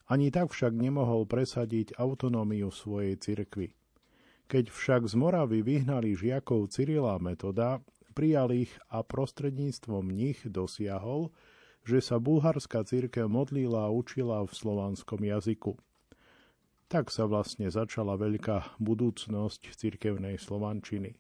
Ani 0.08 0.30
tak 0.30 0.52
však 0.52 0.76
nemohol 0.76 1.28
presadiť 1.28 1.96
autonómiu 1.98 2.70
svojej 2.70 3.16
cirkvy. 3.18 3.74
Keď 4.52 4.68
však 4.68 5.08
z 5.08 5.16
Moravy 5.16 5.64
vyhnali 5.64 6.12
žiakov 6.12 6.68
Cyrila 6.72 7.16
Metoda, 7.24 7.80
prijal 8.12 8.52
ich 8.52 8.76
a 8.92 9.00
prostredníctvom 9.02 10.12
nich 10.12 10.44
dosiahol, 10.44 11.32
že 11.88 12.04
sa 12.04 12.20
bulharská 12.20 12.84
církev 12.84 13.26
modlila 13.32 13.88
a 13.88 13.94
učila 13.94 14.44
v 14.44 14.52
slovanskom 14.52 15.24
jazyku. 15.24 15.80
Tak 16.92 17.08
sa 17.08 17.24
vlastne 17.24 17.72
začala 17.72 18.20
veľká 18.20 18.76
budúcnosť 18.76 19.80
cirkevnej 19.80 20.36
slovančiny. 20.36 21.16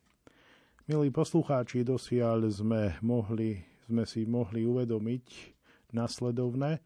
Milí 0.92 1.08
poslucháči, 1.16 1.88
dosiaľ 1.88 2.52
sme, 2.52 3.00
mohli, 3.00 3.64
sme 3.88 4.04
si 4.04 4.28
mohli 4.28 4.68
uvedomiť 4.68 5.24
nasledovné, 5.96 6.84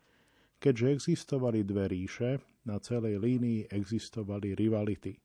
keďže 0.62 1.02
existovali 1.02 1.65
dve 1.65 1.89
ríše, 1.89 2.38
na 2.69 2.78
celej 2.78 3.17
línii 3.26 3.74
existovali 3.74 4.54
rivality. 4.54 5.17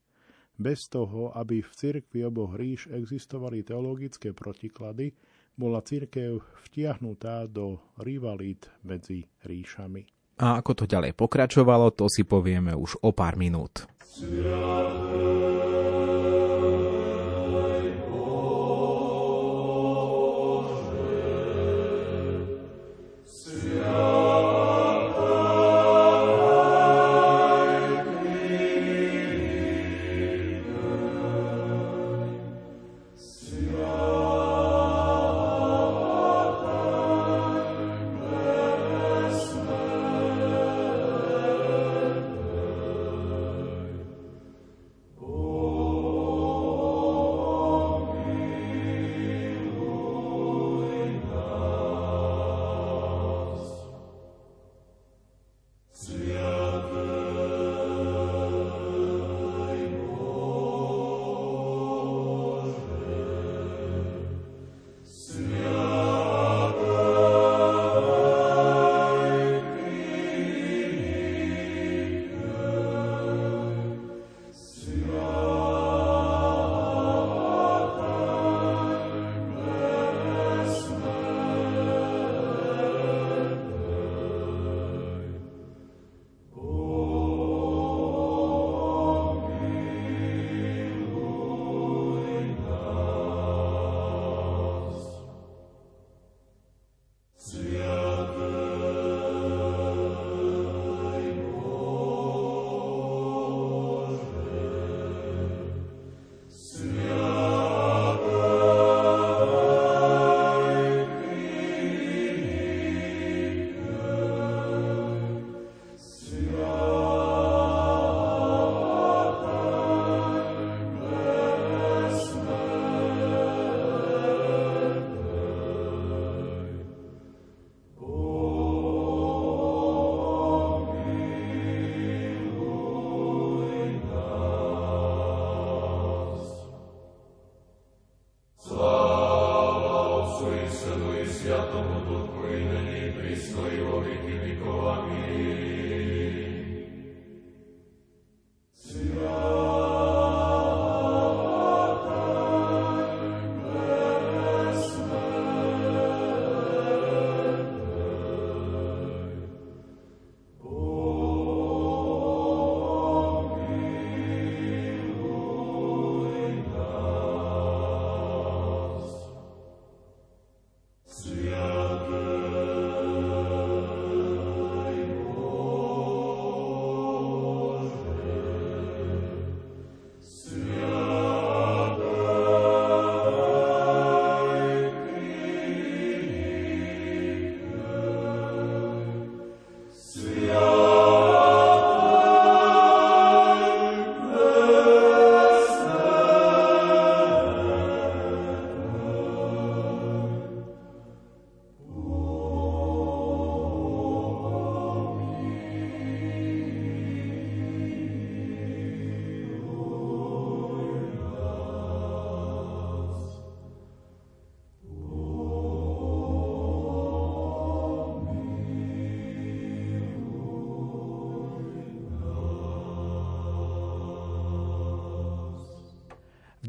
Bez 0.56 0.88
toho, 0.88 1.28
aby 1.36 1.60
v 1.60 1.72
cirkvi 1.76 2.24
oboch 2.24 2.56
ríš 2.56 2.88
existovali 2.88 3.60
teologické 3.60 4.32
protiklady, 4.32 5.12
bola 5.52 5.84
cirkev 5.84 6.40
vtiahnutá 6.64 7.44
do 7.44 7.76
rivalít 8.00 8.72
medzi 8.80 9.28
ríšami. 9.44 10.19
A 10.40 10.56
ako 10.64 10.72
to 10.72 10.84
ďalej 10.88 11.12
pokračovalo, 11.12 11.92
to 11.92 12.08
si 12.08 12.24
povieme 12.24 12.72
už 12.72 13.04
o 13.04 13.12
pár 13.12 13.36
minút. 13.36 13.84
Sviaté. 14.00 15.39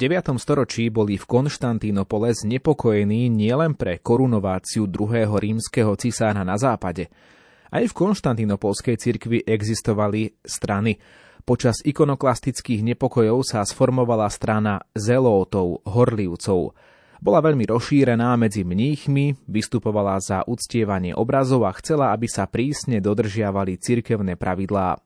9. 0.02 0.34
storočí 0.42 0.90
boli 0.90 1.14
v 1.14 1.30
Konštantínopole 1.30 2.34
znepokojení 2.34 3.30
nielen 3.30 3.78
pre 3.78 4.02
korunováciu 4.02 4.90
druhého 4.90 5.38
rímskeho 5.38 5.94
cisára 5.94 6.42
na 6.42 6.58
západe. 6.58 7.06
Aj 7.70 7.86
v 7.86 7.94
konštantínopolskej 7.94 8.98
cirkvi 8.98 9.46
existovali 9.46 10.42
strany. 10.42 10.98
Počas 11.46 11.86
ikonoklastických 11.86 12.82
nepokojov 12.82 13.46
sa 13.46 13.62
sformovala 13.62 14.26
strana 14.34 14.82
zelótov, 14.98 15.86
horlivcov. 15.86 16.74
Bola 17.22 17.38
veľmi 17.46 17.70
rozšírená 17.70 18.34
medzi 18.42 18.66
mníchmi, 18.66 19.46
vystupovala 19.46 20.18
za 20.18 20.42
uctievanie 20.50 21.14
obrazov 21.14 21.70
a 21.70 21.78
chcela, 21.78 22.10
aby 22.10 22.26
sa 22.26 22.50
prísne 22.50 23.06
dodržiavali 23.06 23.78
cirkevné 23.78 24.34
pravidlá. 24.34 24.98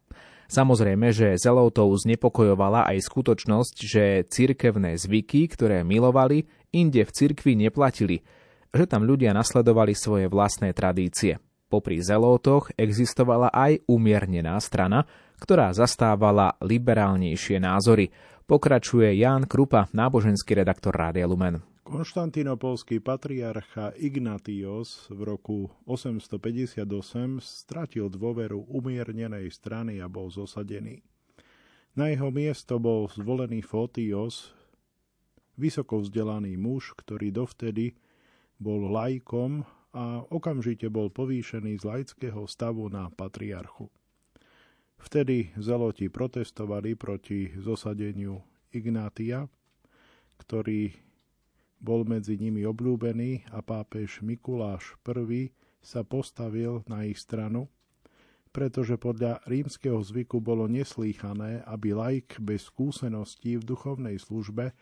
Samozrejme, 0.45 1.09
že 1.09 1.41
Zelovtov 1.41 1.89
znepokojovala 2.05 2.85
aj 2.93 2.97
skutočnosť, 3.01 3.75
že 3.81 4.03
cirkevné 4.29 4.95
zvyky, 4.95 5.49
ktoré 5.49 5.81
milovali, 5.81 6.45
inde 6.69 7.01
v 7.01 7.11
cirkvi 7.11 7.57
neplatili, 7.57 8.21
že 8.69 8.85
tam 8.85 9.07
ľudia 9.07 9.33
nasledovali 9.33 9.97
svoje 9.97 10.29
vlastné 10.29 10.75
tradície. 10.77 11.41
Popri 11.65 11.97
Zelotoch 11.97 12.69
existovala 12.77 13.49
aj 13.49 13.83
umiernená 13.89 14.53
strana, 14.61 15.09
ktorá 15.41 15.73
zastávala 15.73 16.55
liberálnejšie 16.61 17.57
názory. 17.57 18.13
Pokračuje 18.45 19.17
Ján 19.17 19.49
Krupa, 19.49 19.89
náboženský 19.89 20.61
redaktor 20.61 20.93
Rádia 20.93 21.25
Lumen. 21.25 21.74
Konštantinopolský 21.85 22.97
patriarcha 22.97 23.93
Ignatios 23.93 25.05
v 25.13 25.21
roku 25.21 25.69
858 25.85 26.81
stratil 27.37 28.09
dôveru 28.09 28.57
umiernenej 28.73 29.53
strany 29.53 30.01
a 30.01 30.09
bol 30.09 30.33
zosadený. 30.33 31.05
Na 31.93 32.09
jeho 32.09 32.33
miesto 32.33 32.81
bol 32.81 33.05
zvolený 33.13 33.61
Fotios, 33.61 34.49
vysoko 35.61 36.01
vzdelaný 36.01 36.57
muž, 36.57 36.97
ktorý 36.97 37.29
dovtedy 37.29 37.93
bol 38.57 38.89
lajkom 38.89 39.61
a 39.93 40.25
okamžite 40.25 40.89
bol 40.89 41.13
povýšený 41.13 41.77
z 41.77 41.83
laického 41.85 42.49
stavu 42.49 42.89
na 42.89 43.13
patriarchu. 43.13 43.93
Vtedy 44.97 45.53
zeloti 45.61 46.09
protestovali 46.09 46.97
proti 46.97 47.53
zosadeniu 47.61 48.41
Ignátia, 48.73 49.45
ktorý 50.41 51.05
bol 51.85 52.01
medzi 52.01 52.41
nimi 52.41 52.65
obľúbený 52.65 53.53
a 53.53 53.61
pápež 53.61 54.25
Mikuláš 54.25 54.97
I 55.05 55.53
sa 55.85 56.01
postavil 56.01 56.81
na 56.89 57.05
ich 57.05 57.21
stranu, 57.21 57.69
pretože 58.49 58.97
podľa 58.97 59.45
rímskeho 59.45 60.01
zvyku 60.01 60.41
bolo 60.41 60.65
neslýchané, 60.65 61.61
aby 61.69 61.93
laik 61.93 62.41
bez 62.41 62.73
skúseností 62.73 63.61
v 63.61 63.67
duchovnej 63.69 64.17
službe 64.17 64.73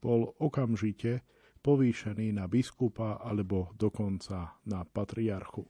bol 0.00 0.32
okamžite 0.40 1.20
povýšený 1.60 2.32
na 2.32 2.48
biskupa 2.48 3.20
alebo 3.20 3.76
dokonca 3.76 4.56
na 4.64 4.88
patriarchu. 4.88 5.68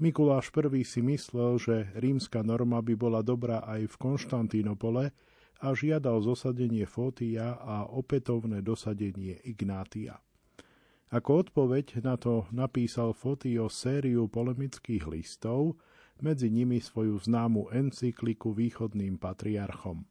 Mikuláš 0.00 0.54
I 0.54 0.84
si 0.86 1.02
myslel, 1.02 1.58
že 1.58 1.76
rímska 1.98 2.40
norma 2.46 2.78
by 2.80 2.94
bola 2.96 3.20
dobrá 3.20 3.66
aj 3.66 3.90
v 3.90 3.96
Konštantínopole 4.00 5.12
a 5.60 5.76
žiadal 5.76 6.24
zosadenie 6.24 6.88
Fótia 6.88 7.60
a 7.60 7.86
opätovné 7.88 8.64
dosadenie 8.64 9.38
Ignátia. 9.44 10.18
Ako 11.10 11.46
odpoveď 11.46 12.00
na 12.06 12.14
to 12.16 12.46
napísal 12.54 13.12
Fotio 13.12 13.66
sériu 13.68 14.30
polemických 14.30 15.04
listov, 15.10 15.76
medzi 16.20 16.52
nimi 16.52 16.78
svoju 16.78 17.16
známu 17.16 17.72
encykliku 17.72 18.52
východným 18.52 19.16
patriarchom. 19.16 20.04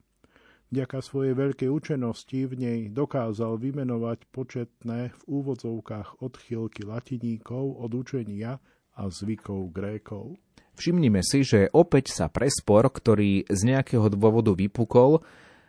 Vďaka 0.70 1.02
svojej 1.02 1.34
veľkej 1.34 1.70
učenosti 1.70 2.46
v 2.46 2.54
nej 2.54 2.78
dokázal 2.94 3.58
vymenovať 3.58 4.30
početné 4.30 5.10
v 5.10 5.20
úvodzovkách 5.26 6.22
odchylky 6.22 6.86
latiníkov 6.86 7.74
od 7.82 7.90
učenia 7.90 8.62
a 8.94 9.02
zvykov 9.10 9.74
Grékov. 9.74 10.38
Všimnime 10.80 11.20
si, 11.20 11.44
že 11.44 11.68
opäť 11.76 12.08
sa 12.08 12.32
pre 12.32 12.48
spor, 12.48 12.88
ktorý 12.88 13.44
z 13.52 13.60
nejakého 13.68 14.08
dôvodu 14.08 14.56
vypukol, 14.56 15.20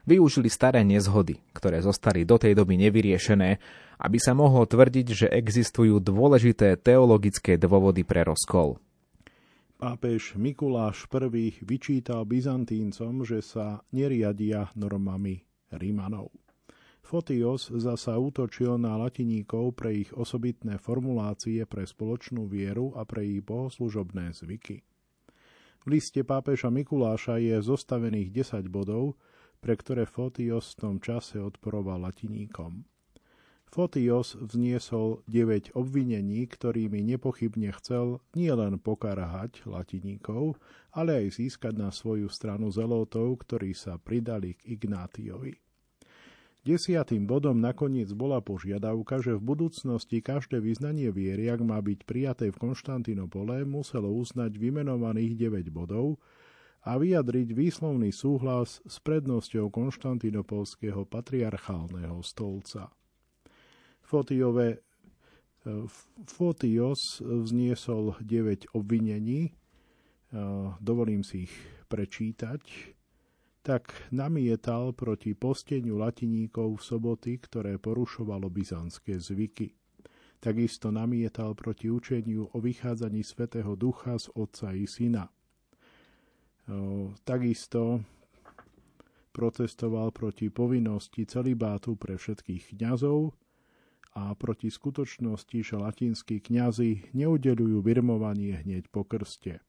využili 0.08 0.48
staré 0.48 0.88
nezhody, 0.88 1.36
ktoré 1.52 1.84
zostali 1.84 2.24
do 2.24 2.40
tej 2.40 2.56
doby 2.56 2.80
nevyriešené, 2.80 3.60
aby 4.00 4.18
sa 4.24 4.32
mohlo 4.32 4.64
tvrdiť, 4.64 5.08
že 5.12 5.28
existujú 5.28 6.00
dôležité 6.00 6.80
teologické 6.80 7.60
dôvody 7.60 8.08
pre 8.08 8.24
rozkol. 8.24 8.80
Pápež 9.76 10.40
Mikuláš 10.40 11.12
I 11.12 11.60
vyčítal 11.60 12.24
Byzantíncom, 12.24 13.28
že 13.28 13.44
sa 13.44 13.84
neriadia 13.92 14.72
normami 14.80 15.44
Rímanov. 15.76 16.32
Fotios 17.04 17.68
zasa 17.68 18.16
útočil 18.16 18.80
na 18.80 18.96
latiníkov 18.96 19.76
pre 19.76 20.08
ich 20.08 20.16
osobitné 20.16 20.80
formulácie 20.80 21.68
pre 21.68 21.84
spoločnú 21.84 22.48
vieru 22.48 22.96
a 22.96 23.04
pre 23.04 23.28
ich 23.28 23.44
bohoslužobné 23.44 24.32
zvyky. 24.32 24.88
V 25.82 25.98
liste 25.98 26.22
pápeža 26.22 26.70
Mikuláša 26.70 27.42
je 27.42 27.58
zostavených 27.58 28.30
10 28.54 28.70
bodov, 28.70 29.18
pre 29.58 29.74
ktoré 29.74 30.06
Fotios 30.06 30.78
v 30.78 30.78
tom 30.78 30.96
čase 31.02 31.42
odporoval 31.42 32.06
latiníkom. 32.06 32.86
Fotios 33.72 34.36
vzniesol 34.36 35.24
9 35.32 35.80
obvinení, 35.80 36.44
ktorými 36.44 37.02
nepochybne 37.16 37.72
chcel 37.80 38.20
nielen 38.36 38.84
pokarhať 38.84 39.64
latiníkov, 39.64 40.60
ale 40.92 41.24
aj 41.24 41.40
získať 41.40 41.80
na 41.80 41.90
svoju 41.90 42.28
stranu 42.28 42.68
zelotov, 42.68 43.42
ktorí 43.48 43.72
sa 43.72 43.96
pridali 43.96 44.60
k 44.60 44.76
Ignátiovi. 44.76 45.71
Desiatým 46.62 47.26
bodom 47.26 47.58
nakoniec 47.58 48.14
bola 48.14 48.38
požiadavka, 48.38 49.18
že 49.18 49.34
v 49.34 49.42
budúcnosti 49.42 50.22
každé 50.22 50.62
vyznanie 50.62 51.10
viery, 51.10 51.50
ak 51.50 51.66
má 51.66 51.82
byť 51.82 52.06
prijaté 52.06 52.54
v 52.54 52.62
Konštantinopole, 52.70 53.66
muselo 53.66 54.14
uznať 54.14 54.62
vymenovaných 54.62 55.42
9 55.42 55.74
bodov 55.74 56.22
a 56.86 57.02
vyjadriť 57.02 57.58
výslovný 57.58 58.14
súhlas 58.14 58.78
s 58.86 59.02
prednosťou 59.02 59.74
konštantinopolského 59.74 61.02
patriarchálneho 61.10 62.22
stolca. 62.22 62.94
Fotiove, 64.06 64.78
e, 64.78 64.80
Fotios 66.30 67.26
vzniesol 67.26 68.22
9 68.22 68.70
obvinení, 68.78 69.50
e, 69.50 69.52
dovolím 70.78 71.26
si 71.26 71.50
ich 71.50 71.54
prečítať 71.90 72.62
tak 73.62 73.94
namietal 74.10 74.90
proti 74.94 75.38
posteniu 75.38 76.02
latiníkov 76.02 76.82
v 76.82 76.82
soboty, 76.82 77.32
ktoré 77.38 77.78
porušovalo 77.78 78.50
byzantské 78.50 79.22
zvyky. 79.22 79.78
Takisto 80.42 80.90
namietal 80.90 81.54
proti 81.54 81.94
učeniu 81.94 82.50
o 82.50 82.58
vychádzaní 82.58 83.22
Svetého 83.22 83.78
Ducha 83.78 84.18
z 84.18 84.34
Otca 84.34 84.74
i 84.74 84.90
Syna. 84.90 85.30
Takisto 87.22 88.02
protestoval 89.30 90.10
proti 90.10 90.50
povinnosti 90.50 91.30
celibátu 91.30 91.94
pre 91.94 92.18
všetkých 92.18 92.74
kňazov 92.74 93.38
a 94.18 94.34
proti 94.34 94.74
skutočnosti, 94.74 95.62
že 95.62 95.76
latinskí 95.78 96.42
kňazi 96.42 97.14
neudelujú 97.14 97.80
birmovanie 97.86 98.66
hneď 98.66 98.90
po 98.90 99.06
krste. 99.06 99.62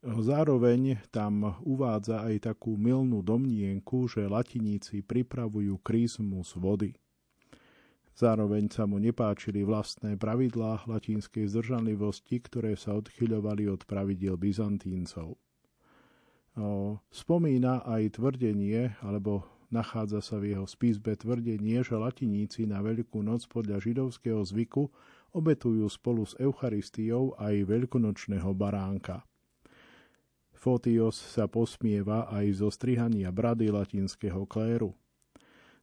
Zároveň 0.00 0.96
tam 1.12 1.60
uvádza 1.60 2.24
aj 2.24 2.48
takú 2.48 2.80
milnú 2.80 3.20
domnienku, 3.20 4.08
že 4.08 4.24
latiníci 4.24 5.04
pripravujú 5.04 5.76
krízmus 5.84 6.56
vody. 6.56 6.96
Zároveň 8.16 8.72
sa 8.72 8.88
mu 8.88 8.96
nepáčili 8.96 9.60
vlastné 9.60 10.16
pravidlá 10.16 10.88
latinskej 10.88 11.52
zdržanlivosti, 11.52 12.40
ktoré 12.40 12.80
sa 12.80 12.96
odchyľovali 12.96 13.68
od 13.68 13.84
pravidiel 13.84 14.40
Byzantíncov. 14.40 15.36
Spomína 17.12 17.84
aj 17.84 18.20
tvrdenie, 18.20 18.96
alebo 19.04 19.44
nachádza 19.68 20.24
sa 20.24 20.40
v 20.40 20.56
jeho 20.56 20.64
spísbe 20.68 21.12
tvrdenie, 21.12 21.80
že 21.84 21.96
latiníci 21.96 22.64
na 22.64 22.80
Veľkú 22.80 23.20
noc 23.20 23.44
podľa 23.52 23.84
židovského 23.84 24.40
zvyku 24.48 24.88
obetujú 25.36 25.84
spolu 25.92 26.24
s 26.24 26.36
Eucharistiou 26.40 27.36
aj 27.36 27.68
veľkonočného 27.68 28.50
baránka. 28.56 29.28
Fotios 30.60 31.16
sa 31.16 31.48
posmieva 31.48 32.28
aj 32.28 32.60
zo 32.60 32.68
strihania 32.68 33.32
brady 33.32 33.72
latinského 33.72 34.44
kléru. 34.44 34.92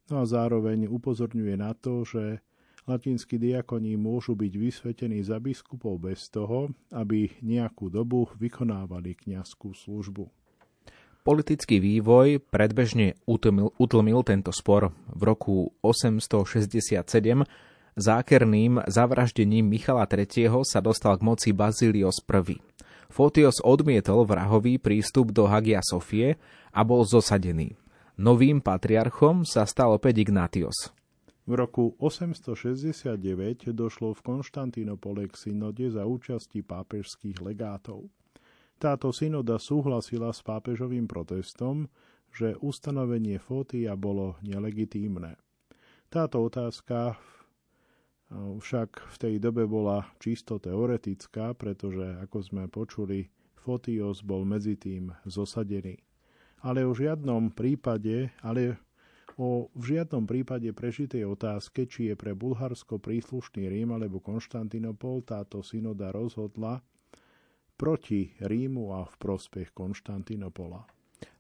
No 0.06 0.22
a 0.22 0.24
zároveň 0.30 0.86
upozorňuje 0.86 1.58
na 1.58 1.74
to, 1.74 2.06
že 2.06 2.46
latinskí 2.86 3.42
diakoni 3.42 3.98
môžu 3.98 4.38
byť 4.38 4.54
vysvetení 4.54 5.26
za 5.26 5.42
biskupov 5.42 5.98
bez 5.98 6.30
toho, 6.30 6.70
aby 6.94 7.26
nejakú 7.42 7.90
dobu 7.90 8.30
vykonávali 8.38 9.18
kňazskú 9.18 9.74
službu. 9.74 10.30
Politický 11.26 11.82
vývoj 11.82 12.40
predbežne 12.40 13.18
utlmil, 13.26 13.74
utlmil 13.82 14.22
tento 14.22 14.54
spor. 14.54 14.94
V 15.10 15.22
roku 15.26 15.74
867 15.82 17.02
zákerným 17.98 18.86
zavraždením 18.86 19.66
Michala 19.66 20.06
III. 20.06 20.62
sa 20.62 20.80
dostal 20.80 21.18
k 21.18 21.26
moci 21.26 21.50
Bazilios 21.50 22.22
I. 22.22 22.62
Fotios 23.08 23.64
odmietol 23.64 24.28
vrahový 24.28 24.78
prístup 24.78 25.32
do 25.32 25.48
Hagia 25.48 25.80
Sofie 25.84 26.36
a 26.76 26.82
bol 26.84 27.08
zosadený. 27.08 27.80
Novým 28.18 28.60
patriarchom 28.60 29.46
sa 29.46 29.64
stal 29.70 29.94
opäť 29.94 30.26
Ignatios. 30.26 30.92
V 31.48 31.56
roku 31.56 31.96
869 32.04 33.72
došlo 33.72 34.12
v 34.12 34.20
Konštantínopole 34.20 35.32
k 35.32 35.48
synode 35.48 35.88
za 35.88 36.04
účasti 36.04 36.60
pápežských 36.60 37.40
legátov. 37.40 38.12
Táto 38.76 39.16
synoda 39.16 39.56
súhlasila 39.56 40.36
s 40.36 40.44
pápežovým 40.44 41.08
protestom, 41.08 41.88
že 42.36 42.60
ustanovenie 42.60 43.40
Fótia 43.40 43.96
bolo 43.96 44.36
nelegitímne. 44.44 45.40
Táto 46.12 46.44
otázka 46.44 47.16
v 47.16 47.37
však 48.32 49.08
v 49.08 49.16
tej 49.16 49.36
dobe 49.40 49.64
bola 49.64 50.04
čisto 50.20 50.60
teoretická, 50.60 51.56
pretože, 51.56 52.20
ako 52.20 52.38
sme 52.44 52.64
počuli, 52.68 53.32
Fotios 53.56 54.24
bol 54.24 54.48
medzi 54.48 54.80
tým 54.80 55.12
zosadený. 55.28 56.00
Ale 56.64 56.88
o 56.88 56.96
žiadnom 56.96 57.52
prípade, 57.52 58.32
ale 58.40 58.80
o 59.36 59.68
v 59.76 59.84
žiadnom 59.96 60.24
prípade 60.24 60.72
prežitej 60.72 61.24
otázke, 61.28 61.86
či 61.88 62.12
je 62.12 62.16
pre 62.16 62.32
Bulharsko 62.32 63.00
príslušný 63.00 63.68
Rím 63.68 63.96
alebo 63.96 64.24
Konštantinopol, 64.24 65.24
táto 65.28 65.62
synoda 65.62 66.16
rozhodla 66.16 66.80
proti 67.78 68.34
Rímu 68.42 68.96
a 68.96 69.06
v 69.06 69.14
prospech 69.20 69.76
Konštantinopola. 69.76 70.88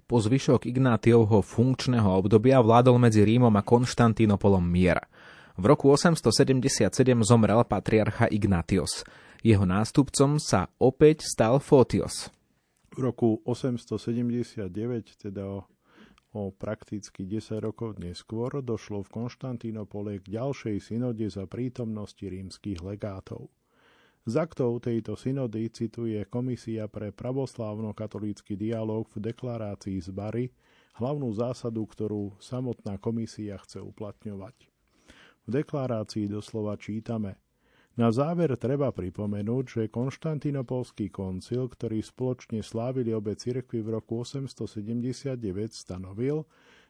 Po 0.07 0.23
zvyšok 0.23 0.69
Ignátiovho 0.69 1.43
funkčného 1.43 2.07
obdobia 2.15 2.63
vládol 2.63 2.95
medzi 2.95 3.27
Rímom 3.27 3.51
a 3.51 3.63
Konštantinopolom 3.65 4.63
mier– 4.63 5.03
v 5.57 5.65
roku 5.65 5.89
877 5.89 6.93
zomrel 7.25 7.65
patriarcha 7.65 8.29
Ignatios. 8.29 9.01
Jeho 9.41 9.65
nástupcom 9.65 10.37
sa 10.37 10.69
opäť 10.77 11.25
stal 11.25 11.57
Fotios. 11.57 12.29
V 12.93 13.01
roku 13.01 13.41
879, 13.45 14.69
teda 15.17 15.45
o, 15.49 16.53
prakticky 16.53 17.25
10 17.25 17.57
rokov 17.61 17.97
neskôr, 17.97 18.61
došlo 18.61 19.01
v 19.01 19.09
Konštantínopole 19.09 20.21
k 20.21 20.37
ďalšej 20.37 20.77
synode 20.93 21.25
za 21.25 21.49
prítomnosti 21.49 22.21
rímskych 22.21 22.81
legátov. 22.85 23.49
Z 24.27 24.43
aktov 24.43 24.85
tejto 24.85 25.17
synody 25.17 25.73
cituje 25.73 26.21
Komisia 26.29 26.85
pre 26.85 27.09
pravoslávno-katolícky 27.15 28.59
dialog 28.59 29.09
v 29.15 29.31
deklarácii 29.33 29.97
z 30.03 30.09
Bary 30.13 30.45
hlavnú 30.99 31.29
zásadu, 31.33 31.85
ktorú 31.85 32.35
samotná 32.41 32.97
komisia 32.97 33.55
chce 33.61 33.79
uplatňovať. 33.79 34.76
V 35.47 35.63
deklarácii 35.63 36.27
doslova 36.27 36.75
čítame 36.75 37.39
Na 37.95 38.11
záver 38.11 38.53
treba 38.59 38.91
pripomenúť, 38.91 39.63
že 39.65 39.93
Konštantinopolský 39.93 41.07
koncil, 41.09 41.71
ktorý 41.71 42.03
spoločne 42.03 42.59
slávili 42.61 43.15
obe 43.15 43.33
cirkvy 43.33 43.81
v 43.81 43.97
roku 43.97 44.21
879, 44.21 45.39
stanovil, 45.71 46.45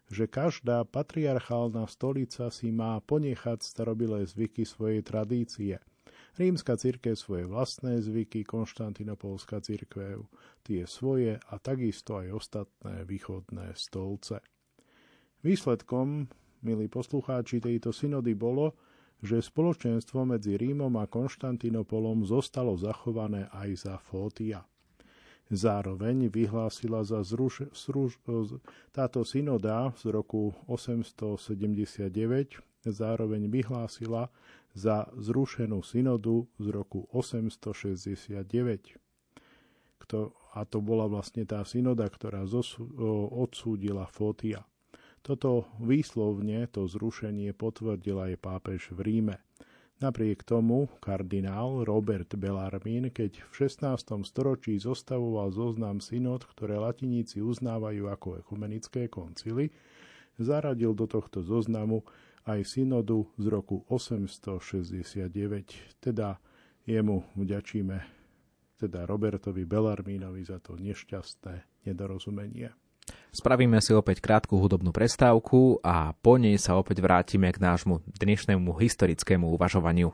že 0.09 0.25
každá 0.25 0.83
patriarchálna 0.83 1.85
stolica 1.85 2.49
si 2.49 2.73
má 2.73 2.97
ponechať 2.99 3.61
starobilé 3.63 4.25
zvyky 4.25 4.65
svojej 4.65 5.05
tradície– 5.05 5.77
Rímska 6.37 6.77
církev 6.77 7.17
svoje 7.17 7.49
vlastné 7.49 7.97
zvyky, 7.97 8.45
Konštantinopolská 8.45 9.57
církev 9.57 10.29
tie 10.61 10.85
svoje 10.85 11.41
a 11.41 11.57
takisto 11.57 12.21
aj 12.21 12.29
ostatné 12.29 13.09
východné 13.09 13.73
stolce. 13.73 14.45
Výsledkom, 15.41 16.29
milí 16.61 16.87
poslucháči, 16.89 17.61
tejto 17.61 17.93
synody 17.93 18.33
bolo, 18.33 18.73
že 19.21 19.41
spoločenstvo 19.41 20.25
medzi 20.29 20.57
Rímom 20.57 20.97
a 21.01 21.07
Konštantinopolom 21.09 22.25
zostalo 22.25 22.77
zachované 22.77 23.49
aj 23.49 23.75
za 23.89 23.97
Fótia. 23.97 24.65
Zároveň 25.47 26.27
vyhlásila 26.27 27.07
za 27.07 27.23
zruš, 27.23 27.71
zruš, 27.71 28.19
táto 28.91 29.23
synoda 29.23 29.95
z 29.95 30.11
roku 30.11 30.51
879 30.67 32.59
zároveň 32.83 33.47
vyhlásila 33.47 34.27
za 34.77 35.09
zrušenú 35.17 35.81
synodu 35.81 36.45
z 36.61 36.69
roku 36.69 37.09
869. 37.15 39.01
Kto, 39.97 40.37
a 40.53 40.61
to 40.67 40.77
bola 40.83 41.07
vlastne 41.09 41.47
tá 41.47 41.65
synoda, 41.65 42.05
ktorá 42.05 42.45
odsúdila 43.33 44.05
Fótia. 44.11 44.61
Toto 45.27 45.67
výslovne, 45.83 46.71
to 46.71 46.87
zrušenie 46.87 47.51
potvrdil 47.51 48.31
aj 48.31 48.39
pápež 48.39 48.95
v 48.95 48.99
Ríme. 49.03 49.35
Napriek 49.99 50.47
tomu 50.47 50.87
kardinál 51.03 51.83
Robert 51.83 52.31
Bellarmín, 52.39 53.11
keď 53.11 53.43
v 53.51 53.67
16. 53.67 54.23
storočí 54.23 54.79
zostavoval 54.79 55.51
zoznam 55.51 55.99
synod, 55.99 56.47
ktoré 56.47 56.79
latiníci 56.79 57.43
uznávajú 57.43 58.07
ako 58.07 58.39
ekumenické 58.39 59.11
koncily, 59.11 59.75
zaradil 60.39 60.95
do 60.95 61.03
tohto 61.11 61.43
zoznamu 61.43 62.07
aj 62.47 62.63
synodu 62.63 63.27
z 63.35 63.51
roku 63.51 63.83
869. 63.91 65.27
Teda 65.99 66.39
jemu 66.87 67.27
vďačíme, 67.35 67.99
teda 68.79 69.03
Robertovi 69.03 69.67
Belarmínovi 69.67 70.47
za 70.47 70.63
to 70.63 70.79
nešťastné 70.79 71.83
nedorozumenie. 71.83 72.86
Spravíme 73.37 73.77
si 73.85 73.93
opäť 73.93 74.17
krátku 74.17 74.57
hudobnú 74.57 74.89
prestávku 74.89 75.77
a 75.85 76.17
po 76.25 76.41
nej 76.41 76.57
sa 76.57 76.73
opäť 76.73 77.05
vrátime 77.05 77.53
k 77.53 77.61
nášmu 77.61 78.01
dnešnému 78.17 78.73
historickému 78.73 79.53
uvažovaniu. 79.53 80.09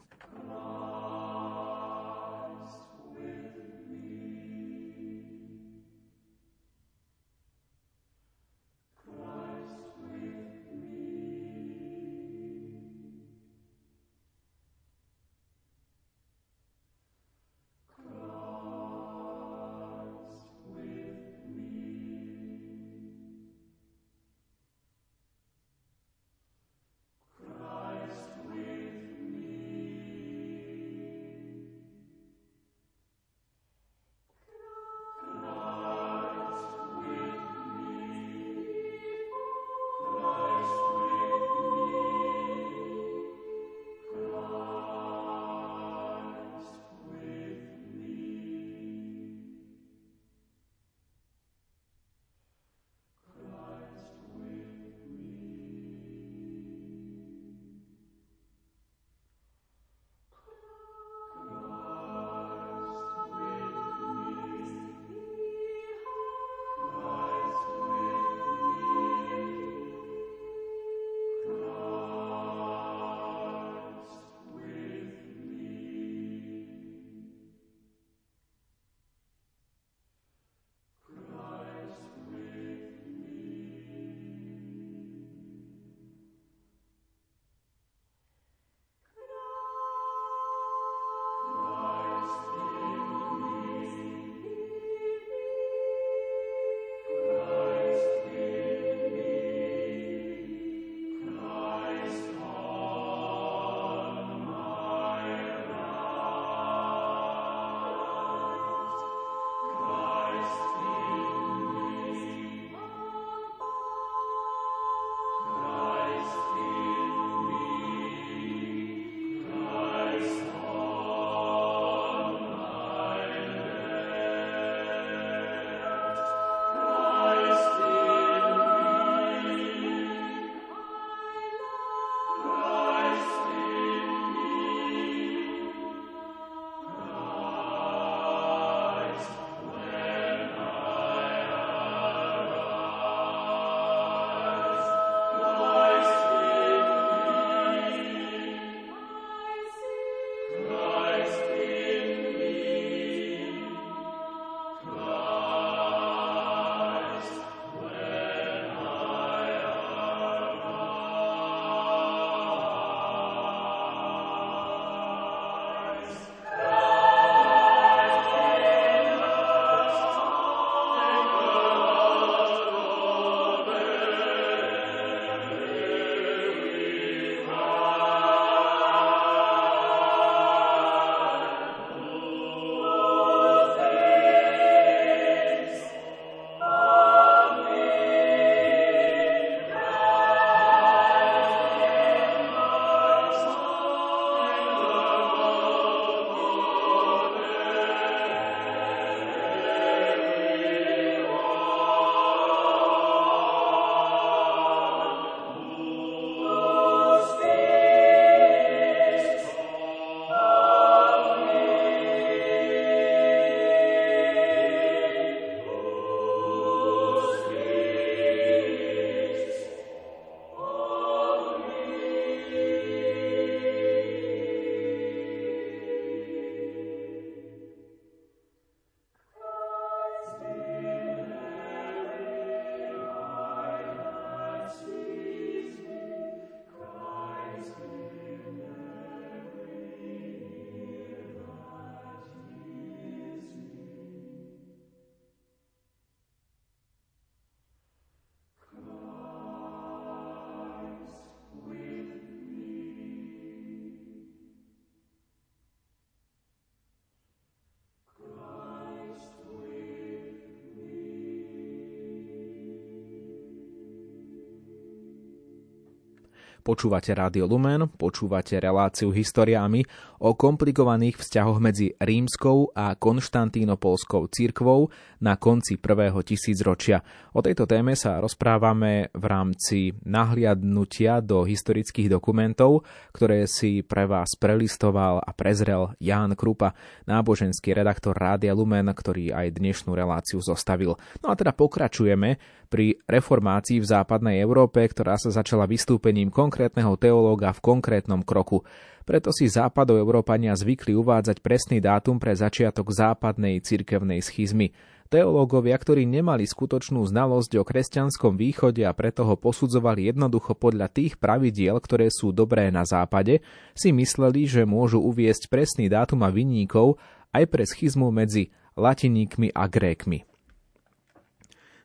Počúvate 266.63 267.11
Rádio 267.11 267.43
Lumen, 267.43 267.91
počúvate 267.91 268.55
reláciu 268.55 269.11
historiami 269.11 269.83
o 270.23 270.31
komplikovaných 270.31 271.19
vzťahoch 271.19 271.59
medzi 271.59 271.91
rímskou 271.99 272.71
a 272.71 272.95
konštantínopolskou 272.95 274.31
cirkvou 274.31 274.87
na 275.19 275.35
konci 275.35 275.75
prvého 275.75 276.23
tisícročia. 276.23 277.03
O 277.35 277.43
tejto 277.43 277.67
téme 277.67 277.99
sa 277.99 278.23
rozprávame 278.23 279.11
v 279.11 279.25
rámci 279.27 279.91
nahliadnutia 280.07 281.19
do 281.19 281.43
historických 281.43 282.07
dokumentov, 282.07 282.87
ktoré 283.11 283.43
si 283.43 283.83
pre 283.83 284.07
vás 284.07 284.31
prelistoval 284.39 285.19
a 285.19 285.35
prezrel 285.35 285.91
Ján 285.99 286.31
Krupa, 286.39 286.71
náboženský 287.03 287.75
redaktor 287.75 288.15
Rádia 288.15 288.55
Lumen, 288.55 288.87
ktorý 288.87 289.35
aj 289.35 289.59
dnešnú 289.59 289.91
reláciu 289.91 290.39
zostavil. 290.39 290.95
No 291.19 291.27
a 291.27 291.35
teda 291.35 291.51
pokračujeme 291.51 292.62
pri 292.73 292.97
reformácii 293.05 293.77
v 293.77 293.85
západnej 293.85 294.41
Európe, 294.41 294.81
ktorá 294.81 295.13
sa 295.21 295.29
začala 295.29 295.69
vystúpením 295.69 296.33
konkrétneho 296.33 296.97
teológa 296.97 297.53
v 297.53 297.61
konkrétnom 297.61 298.25
kroku. 298.25 298.65
Preto 299.05 299.29
si 299.29 299.45
západoeurópania 299.45 300.57
zvykli 300.57 300.97
uvádzať 300.97 301.45
presný 301.45 301.77
dátum 301.77 302.17
pre 302.17 302.33
začiatok 302.33 302.89
západnej 302.89 303.61
cirkevnej 303.61 304.25
schizmy. 304.25 304.73
Teológovia, 305.13 305.77
ktorí 305.77 306.09
nemali 306.09 306.49
skutočnú 306.49 307.05
znalosť 307.05 307.61
o 307.61 307.67
kresťanskom 307.67 308.33
východe 308.33 308.81
a 308.81 308.97
preto 308.97 309.21
ho 309.21 309.37
posudzovali 309.37 310.09
jednoducho 310.09 310.57
podľa 310.57 310.89
tých 310.89 311.21
pravidiel, 311.21 311.77
ktoré 311.77 312.09
sú 312.09 312.33
dobré 312.33 312.73
na 312.73 312.81
západe, 312.81 313.45
si 313.77 313.93
mysleli, 313.93 314.49
že 314.49 314.65
môžu 314.65 314.97
uviesť 314.97 315.53
presný 315.53 315.93
dátum 315.93 316.25
a 316.25 316.33
vinníkov 316.33 316.97
aj 317.29 317.45
pre 317.45 317.69
schizmu 317.69 318.09
medzi 318.09 318.49
latiníkmi 318.73 319.53
a 319.53 319.69
grékmi. 319.69 320.32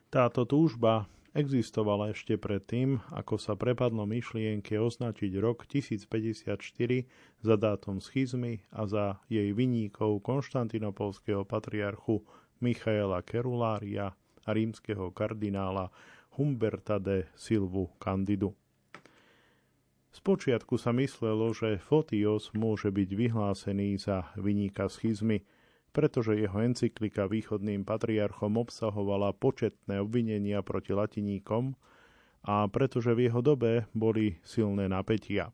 Táto 0.09 0.41
túžba 0.41 1.05
existovala 1.37 2.09
ešte 2.09 2.33
predtým, 2.33 2.97
ako 3.13 3.37
sa 3.37 3.53
prepadlo 3.53 4.09
myšlienke 4.09 4.73
označiť 4.81 5.37
rok 5.37 5.69
1054 5.69 6.57
za 7.45 7.55
dátum 7.61 8.01
schizmy 8.01 8.65
a 8.73 8.89
za 8.89 9.21
jej 9.29 9.53
vyníkov 9.53 10.25
konštantinopolského 10.25 11.45
patriarchu 11.45 12.25
Michaela 12.57 13.21
Kerulária 13.21 14.17
a 14.17 14.49
rímskeho 14.49 15.13
kardinála 15.13 15.93
Humberta 16.41 16.97
de 16.97 17.29
Silvu 17.37 17.93
Candidu. 18.01 18.57
Spočiatku 20.09 20.81
sa 20.81 20.89
myslelo, 20.97 21.53
že 21.53 21.77
Fotios 21.77 22.49
môže 22.57 22.89
byť 22.89 23.09
vyhlásený 23.13 24.01
za 24.01 24.25
vyníka 24.41 24.89
schizmy, 24.89 25.45
pretože 25.89 26.37
jeho 26.37 26.61
encyklika 26.61 27.25
východným 27.25 27.81
patriarchom 27.83 28.57
obsahovala 28.61 29.33
početné 29.33 29.99
obvinenia 29.99 30.61
proti 30.61 30.93
latiníkom 30.93 31.73
a 32.45 32.69
pretože 32.71 33.11
v 33.13 33.27
jeho 33.27 33.41
dobe 33.43 33.89
boli 33.91 34.37
silné 34.45 34.87
napätia. 34.87 35.51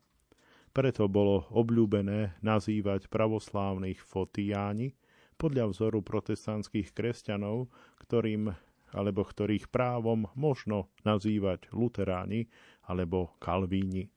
Preto 0.76 1.08
bolo 1.08 1.48
obľúbené 1.56 2.36
nazývať 2.44 3.08
pravoslávnych 3.08 4.04
fotiáni 4.04 4.92
podľa 5.40 5.72
vzoru 5.72 6.04
protestantských 6.04 6.92
kresťanov, 6.92 7.72
ktorým 8.04 8.52
alebo 8.94 9.26
ktorých 9.26 9.68
právom 9.68 10.30
možno 10.38 10.88
nazývať 11.02 11.68
luteráni 11.74 12.48
alebo 12.86 13.34
kalvíni. 13.42 14.15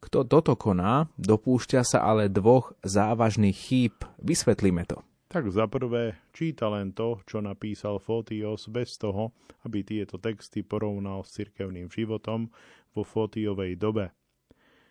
Kto 0.00 0.24
toto 0.24 0.56
koná, 0.56 1.12
dopúšťa 1.20 1.84
sa 1.84 2.00
ale 2.00 2.32
dvoch 2.32 2.72
závažných 2.80 3.56
chýb. 3.56 4.00
Vysvetlíme 4.24 4.88
to. 4.88 5.04
Tak 5.30 5.46
za 5.52 5.70
prvé, 5.70 6.18
číta 6.34 6.66
len 6.72 6.90
to, 6.90 7.22
čo 7.22 7.38
napísal 7.38 8.02
Fotios 8.02 8.66
bez 8.66 8.98
toho, 8.98 9.30
aby 9.62 9.86
tieto 9.86 10.18
texty 10.18 10.66
porovnal 10.66 11.22
s 11.22 11.38
cirkevným 11.38 11.86
životom 11.86 12.50
vo 12.96 13.06
Fotiovej 13.06 13.78
dobe. 13.78 14.10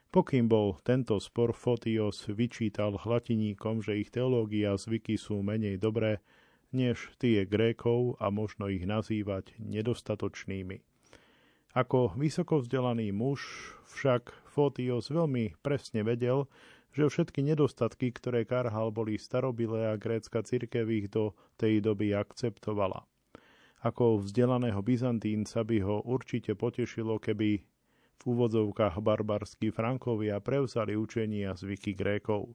Pokým 0.09 0.49
bol 0.49 0.79
tento 0.81 1.19
spor 1.21 1.51
Fotios 1.51 2.25
vyčítal 2.25 2.97
hlatiníkom, 2.97 3.83
že 3.83 3.99
ich 3.99 4.09
teológia 4.09 4.73
a 4.73 4.79
zvyky 4.79 5.19
sú 5.19 5.45
menej 5.45 5.77
dobré, 5.77 6.23
než 6.73 7.13
tie 7.21 7.45
Grékov 7.45 8.17
a 8.17 8.33
možno 8.33 8.69
ich 8.73 8.85
nazývať 8.89 9.53
nedostatočnými. 9.61 10.88
Ako 11.77 12.17
vysoko 12.17 12.57
vzdelaný 12.57 13.13
muž 13.13 13.45
však 13.93 14.33
Fotios 14.49 15.13
veľmi 15.13 15.53
presne 15.61 16.01
vedel, 16.01 16.49
že 16.89 17.05
všetky 17.05 17.45
nedostatky, 17.45 18.09
ktoré 18.09 18.41
karhal, 18.41 18.89
boli 18.89 19.21
starobilé 19.21 19.93
a 19.93 19.99
grécka 19.99 20.41
cirkev 20.41 20.89
ich 20.89 21.13
do 21.13 21.37
tej 21.61 21.85
doby 21.85 22.17
akceptovala. 22.17 23.05
Ako 23.85 24.19
vzdelaného 24.25 24.81
Byzantínca 24.81 25.61
by 25.61 25.77
ho 25.85 26.01
určite 26.03 26.57
potešilo, 26.57 27.21
keby 27.21 27.61
v 28.19 28.23
úvodzovkách 28.25 28.99
barbarskí 28.99 29.71
Frankovia 29.71 30.43
prevzali 30.43 30.97
učenia 30.97 31.53
a 31.53 31.55
zvyky 31.55 31.95
Grékov. 31.95 32.51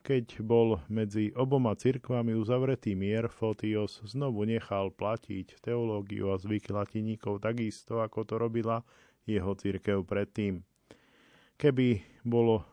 Keď 0.00 0.40
bol 0.40 0.80
medzi 0.88 1.28
oboma 1.36 1.76
cirkvami 1.76 2.32
uzavretý 2.32 2.96
mier, 2.96 3.28
Fotios 3.28 4.00
znovu 4.00 4.48
nechal 4.48 4.88
platiť 4.88 5.60
teológiu 5.60 6.32
a 6.32 6.40
zvyky 6.40 6.72
latiníkov 6.72 7.44
takisto, 7.44 8.00
ako 8.00 8.24
to 8.24 8.40
robila 8.40 8.80
jeho 9.28 9.52
cirkev 9.52 10.08
predtým. 10.08 10.64
Keby 11.60 12.00
bolo 12.24 12.64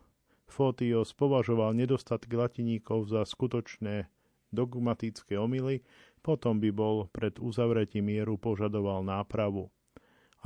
Fotios 0.48 1.12
považoval 1.12 1.76
nedostatky 1.76 2.32
latiníkov 2.40 3.12
za 3.12 3.28
skutočné 3.28 4.08
dogmatické 4.56 5.36
omily, 5.36 5.84
potom 6.24 6.64
by 6.64 6.72
bol 6.72 7.12
pred 7.12 7.36
uzavretím 7.44 8.08
mieru 8.08 8.40
požadoval 8.40 9.04
nápravu. 9.04 9.68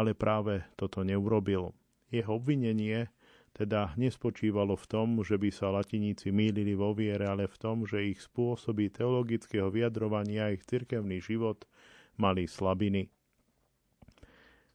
Ale 0.01 0.17
práve 0.17 0.65
toto 0.73 1.05
neurobil. 1.05 1.77
Jeho 2.09 2.41
obvinenie 2.41 3.05
teda 3.51 3.91
nespočívalo 3.99 4.79
v 4.79 4.85
tom, 4.87 5.07
že 5.21 5.35
by 5.35 5.51
sa 5.51 5.75
latiníci 5.75 6.31
mýlili 6.31 6.71
vo 6.71 6.95
viere, 6.95 7.27
ale 7.27 7.51
v 7.51 7.57
tom, 7.59 7.83
že 7.83 8.07
ich 8.07 8.23
spôsoby 8.23 8.87
teologického 8.87 9.67
vyjadrovania 9.67 10.47
a 10.47 10.53
ich 10.55 10.63
cirkevný 10.63 11.19
život 11.19 11.67
mali 12.15 12.47
slabiny. 12.47 13.11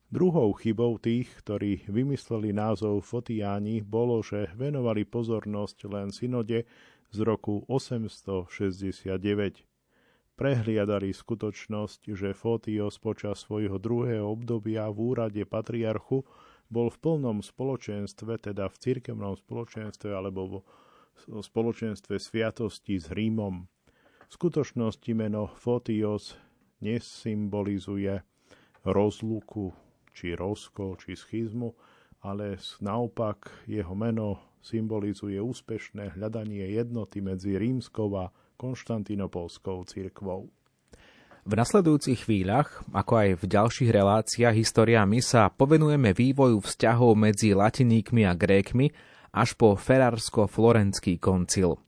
Druhou 0.06 0.54
chybou 0.54 1.02
tých, 1.02 1.26
ktorí 1.42 1.82
vymysleli 1.90 2.54
názov 2.54 3.02
Fotiáni, 3.02 3.82
bolo, 3.82 4.22
že 4.22 4.46
venovali 4.54 5.02
pozornosť 5.02 5.78
len 5.90 6.14
synode 6.14 6.62
z 7.10 7.18
roku 7.26 7.66
869. 7.66 9.66
Prehliadali 10.36 11.10
skutočnosť, 11.10 12.00
že 12.14 12.38
Fotios 12.38 13.02
počas 13.02 13.42
svojho 13.42 13.82
druhého 13.82 14.30
obdobia 14.30 14.86
v 14.94 15.16
úrade 15.16 15.42
patriarchu 15.42 16.22
bol 16.68 16.90
v 16.90 16.98
plnom 16.98 17.42
spoločenstve, 17.42 18.42
teda 18.42 18.66
v 18.66 18.76
cirkevnom 18.76 19.38
spoločenstve 19.38 20.10
alebo 20.10 20.40
v 20.48 20.54
spoločenstve 21.40 22.18
sviatosti 22.20 22.98
s 23.00 23.08
Rímom. 23.10 23.66
V 24.26 24.32
skutočnosti 24.34 25.12
meno 25.14 25.46
Fotios 25.46 26.34
nesymbolizuje 26.82 28.20
rozluku, 28.82 29.70
či 30.10 30.34
rozkol, 30.34 30.98
či 30.98 31.14
schizmu, 31.14 31.72
ale 32.26 32.58
naopak 32.82 33.68
jeho 33.70 33.94
meno 33.94 34.58
symbolizuje 34.64 35.38
úspešné 35.38 36.18
hľadanie 36.18 36.74
jednoty 36.74 37.22
medzi 37.22 37.54
rímskou 37.54 38.10
a 38.18 38.34
konštantinopolskou 38.58 39.86
cirkvou. 39.86 40.50
V 41.46 41.54
nasledujúcich 41.54 42.26
chvíľach, 42.26 42.82
ako 42.90 43.12
aj 43.22 43.28
v 43.38 43.44
ďalších 43.46 43.90
reláciách 43.94 44.50
historiami, 44.50 45.22
sa 45.22 45.46
povenujeme 45.46 46.10
vývoju 46.10 46.58
vzťahov 46.58 47.14
medzi 47.14 47.54
latiníkmi 47.54 48.26
a 48.26 48.34
grékmi 48.34 48.90
až 49.30 49.54
po 49.54 49.78
Ferrarsko-Florenský 49.78 51.22
koncil. 51.22 51.78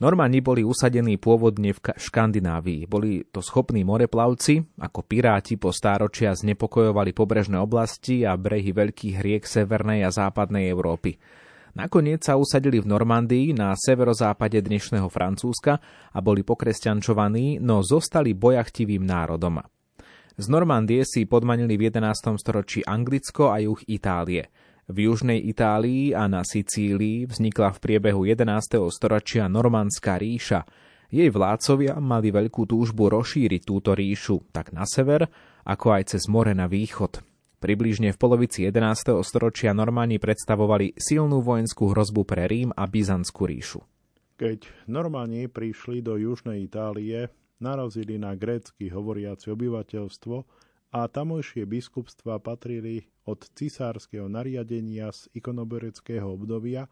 Normani 0.00 0.40
boli 0.40 0.64
usadení 0.64 1.20
pôvodne 1.20 1.76
v 1.76 1.84
Škandinávii. 1.84 2.88
Boli 2.88 3.28
to 3.28 3.44
schopní 3.44 3.84
moreplavci, 3.84 4.80
ako 4.80 5.04
piráti 5.04 5.60
po 5.60 5.68
stáročia 5.68 6.32
znepokojovali 6.32 7.12
pobrežné 7.12 7.60
oblasti 7.60 8.24
a 8.24 8.40
brehy 8.40 8.72
veľkých 8.72 9.20
riek 9.20 9.44
Severnej 9.44 10.00
a 10.00 10.08
Západnej 10.08 10.64
Európy. 10.64 11.20
Nakoniec 11.78 12.26
sa 12.26 12.34
usadili 12.34 12.82
v 12.82 12.90
Normandii 12.90 13.54
na 13.54 13.70
severozápade 13.70 14.58
dnešného 14.58 15.06
Francúzska 15.06 15.78
a 16.10 16.18
boli 16.18 16.42
pokresťančovaní, 16.42 17.62
no 17.62 17.86
zostali 17.86 18.34
bojachtivým 18.34 19.06
národom. 19.06 19.62
Z 20.34 20.50
Normandie 20.50 21.06
si 21.06 21.22
podmanili 21.30 21.78
v 21.78 21.94
11. 21.94 22.34
storočí 22.34 22.82
Anglicko 22.82 23.54
a 23.54 23.62
juh 23.62 23.78
Itálie. 23.86 24.50
V 24.90 25.06
južnej 25.06 25.38
Itálii 25.38 26.18
a 26.18 26.26
na 26.26 26.42
Sicílii 26.42 27.30
vznikla 27.30 27.70
v 27.70 27.78
priebehu 27.78 28.26
11. 28.26 28.82
storočia 28.90 29.46
Normandská 29.46 30.18
ríša. 30.18 30.66
Jej 31.14 31.30
vládcovia 31.30 32.02
mali 32.02 32.34
veľkú 32.34 32.66
túžbu 32.66 33.06
rozšíriť 33.06 33.62
túto 33.62 33.94
ríšu 33.94 34.50
tak 34.50 34.74
na 34.74 34.82
sever, 34.82 35.30
ako 35.62 35.94
aj 35.94 36.02
cez 36.10 36.26
more 36.26 36.50
na 36.58 36.66
východ. 36.66 37.22
Približne 37.58 38.14
v 38.14 38.18
polovici 38.22 38.70
11. 38.70 39.18
storočia 39.26 39.74
Normáni 39.74 40.22
predstavovali 40.22 40.94
silnú 40.94 41.42
vojenskú 41.42 41.90
hrozbu 41.90 42.22
pre 42.22 42.46
Rím 42.46 42.70
a 42.70 42.86
Byzantskú 42.86 43.50
ríšu. 43.50 43.82
Keď 44.38 44.86
Normáni 44.86 45.50
prišli 45.50 45.98
do 45.98 46.14
južnej 46.14 46.70
Itálie, 46.70 47.34
narazili 47.58 48.14
na 48.14 48.38
grécky 48.38 48.86
hovoriace 48.94 49.50
obyvateľstvo 49.50 50.36
a 50.94 51.00
tamojšie 51.10 51.66
biskupstva 51.66 52.38
patrili 52.38 53.10
od 53.26 53.42
cisárskeho 53.42 54.30
nariadenia 54.30 55.10
z 55.10 55.26
ikonobereckého 55.34 56.30
obdobia, 56.30 56.86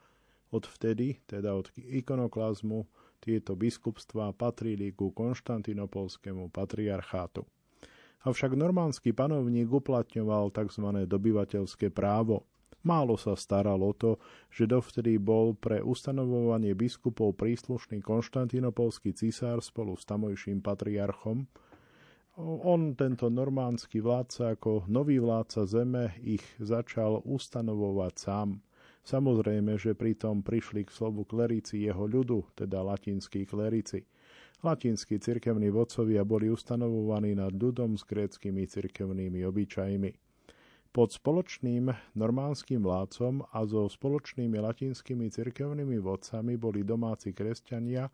od 0.50 0.66
vtedy, 0.66 1.22
teda 1.30 1.54
od 1.54 1.70
ikonoklazmu, 1.78 2.90
tieto 3.22 3.54
biskupstva 3.54 4.34
patrili 4.34 4.90
ku 4.90 5.14
konštantinopolskému 5.14 6.50
patriarchátu. 6.50 7.46
Avšak 8.26 8.58
normánsky 8.58 9.14
panovník 9.14 9.70
uplatňoval 9.70 10.50
tzv. 10.50 11.06
dobyvateľské 11.06 11.94
právo. 11.94 12.42
Málo 12.82 13.14
sa 13.14 13.38
staral 13.38 13.78
o 13.78 13.94
to, 13.94 14.18
že 14.50 14.66
dovtedy 14.66 15.14
bol 15.18 15.54
pre 15.54 15.78
ustanovovanie 15.78 16.74
biskupov 16.74 17.38
príslušný 17.38 18.02
konštantinopolský 18.02 19.14
cisár 19.14 19.62
spolu 19.62 19.94
s 19.94 20.02
tamojším 20.06 20.58
patriarchom, 20.58 21.46
on, 22.36 22.92
tento 22.92 23.32
normánsky 23.32 24.04
vládca, 24.04 24.60
ako 24.60 24.84
nový 24.92 25.16
vládca 25.16 25.64
zeme, 25.64 26.12
ich 26.20 26.44
začal 26.60 27.24
ustanovovať 27.24 28.12
sám. 28.12 28.60
Samozrejme, 29.08 29.80
že 29.80 29.96
pritom 29.96 30.44
prišli 30.44 30.84
k 30.84 30.92
slovu 30.92 31.24
klerici 31.24 31.88
jeho 31.88 32.04
ľudu, 32.04 32.52
teda 32.52 32.84
latinskí 32.84 33.48
klerici. 33.48 34.04
Latinskí 34.64 35.20
cirkevní 35.20 35.68
vodcovia 35.68 36.24
boli 36.24 36.48
ustanovovaní 36.48 37.36
nad 37.36 37.52
ľudom 37.52 38.00
s 38.00 38.08
gréckými 38.08 38.64
cirkevnými 38.64 39.44
obyčajmi. 39.44 40.12
Pod 40.96 41.12
spoločným 41.12 41.92
normánskym 42.16 42.80
vládcom 42.80 43.44
a 43.52 43.68
so 43.68 43.84
spoločnými 43.84 44.56
latinskými 44.56 45.28
cirkevnými 45.28 46.00
vodcami 46.00 46.56
boli 46.56 46.88
domáci 46.88 47.36
kresťania 47.36 48.08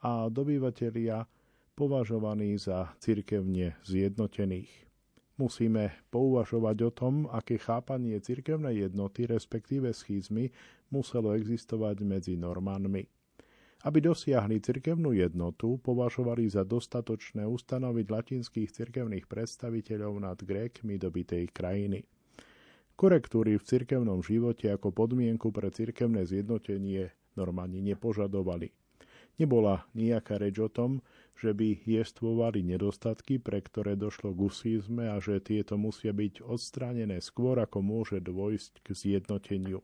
a 0.00 0.32
dobyvatelia 0.32 1.28
považovaní 1.76 2.56
za 2.56 2.96
cirkevne 2.96 3.76
zjednotených. 3.84 4.72
Musíme 5.36 5.90
pouvažovať 6.08 6.76
o 6.86 6.90
tom, 6.94 7.14
aké 7.28 7.58
chápanie 7.58 8.16
cirkevnej 8.22 8.88
jednoty, 8.88 9.26
respektíve 9.26 9.90
schizmy, 9.90 10.48
muselo 10.94 11.34
existovať 11.34 12.06
medzi 12.06 12.38
Normánmi. 12.38 13.23
Aby 13.84 14.00
dosiahli 14.00 14.64
cirkevnú 14.64 15.12
jednotu, 15.12 15.76
považovali 15.84 16.48
za 16.48 16.64
dostatočné 16.64 17.44
ustanoviť 17.44 18.06
latinských 18.08 18.72
cirkevných 18.72 19.28
predstaviteľov 19.28 20.24
nad 20.24 20.40
Grékmi 20.40 20.96
dobitej 20.96 21.52
krajiny. 21.52 22.00
Korektúry 22.96 23.60
v 23.60 23.66
cirkevnom 23.68 24.24
živote 24.24 24.72
ako 24.72 24.88
podmienku 24.88 25.52
pre 25.52 25.68
cirkevné 25.68 26.24
zjednotenie 26.24 27.12
Normáni 27.36 27.84
nepožadovali. 27.84 28.72
Nebola 29.34 29.84
nejaká 29.92 30.38
reč 30.38 30.62
o 30.62 30.70
tom, 30.70 31.02
že 31.34 31.50
by 31.52 31.82
jestvovali 31.84 32.62
nedostatky, 32.62 33.42
pre 33.42 33.60
ktoré 33.60 33.98
došlo 33.98 34.30
k 34.30 34.46
usizme 34.46 35.10
a 35.10 35.18
že 35.18 35.42
tieto 35.42 35.74
musia 35.74 36.14
byť 36.14 36.40
odstránené 36.46 37.18
skôr, 37.18 37.58
ako 37.58 37.82
môže 37.82 38.22
dôjsť 38.22 38.80
k 38.80 38.88
zjednoteniu. 38.94 39.82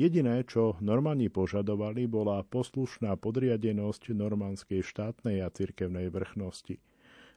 Jediné, 0.00 0.40
čo 0.48 0.80
Normani 0.80 1.28
požadovali, 1.28 2.08
bola 2.08 2.40
poslušná 2.48 3.12
podriadenosť 3.20 4.16
normanskej 4.16 4.80
štátnej 4.80 5.44
a 5.44 5.52
cirkevnej 5.52 6.08
vrchnosti. 6.08 6.80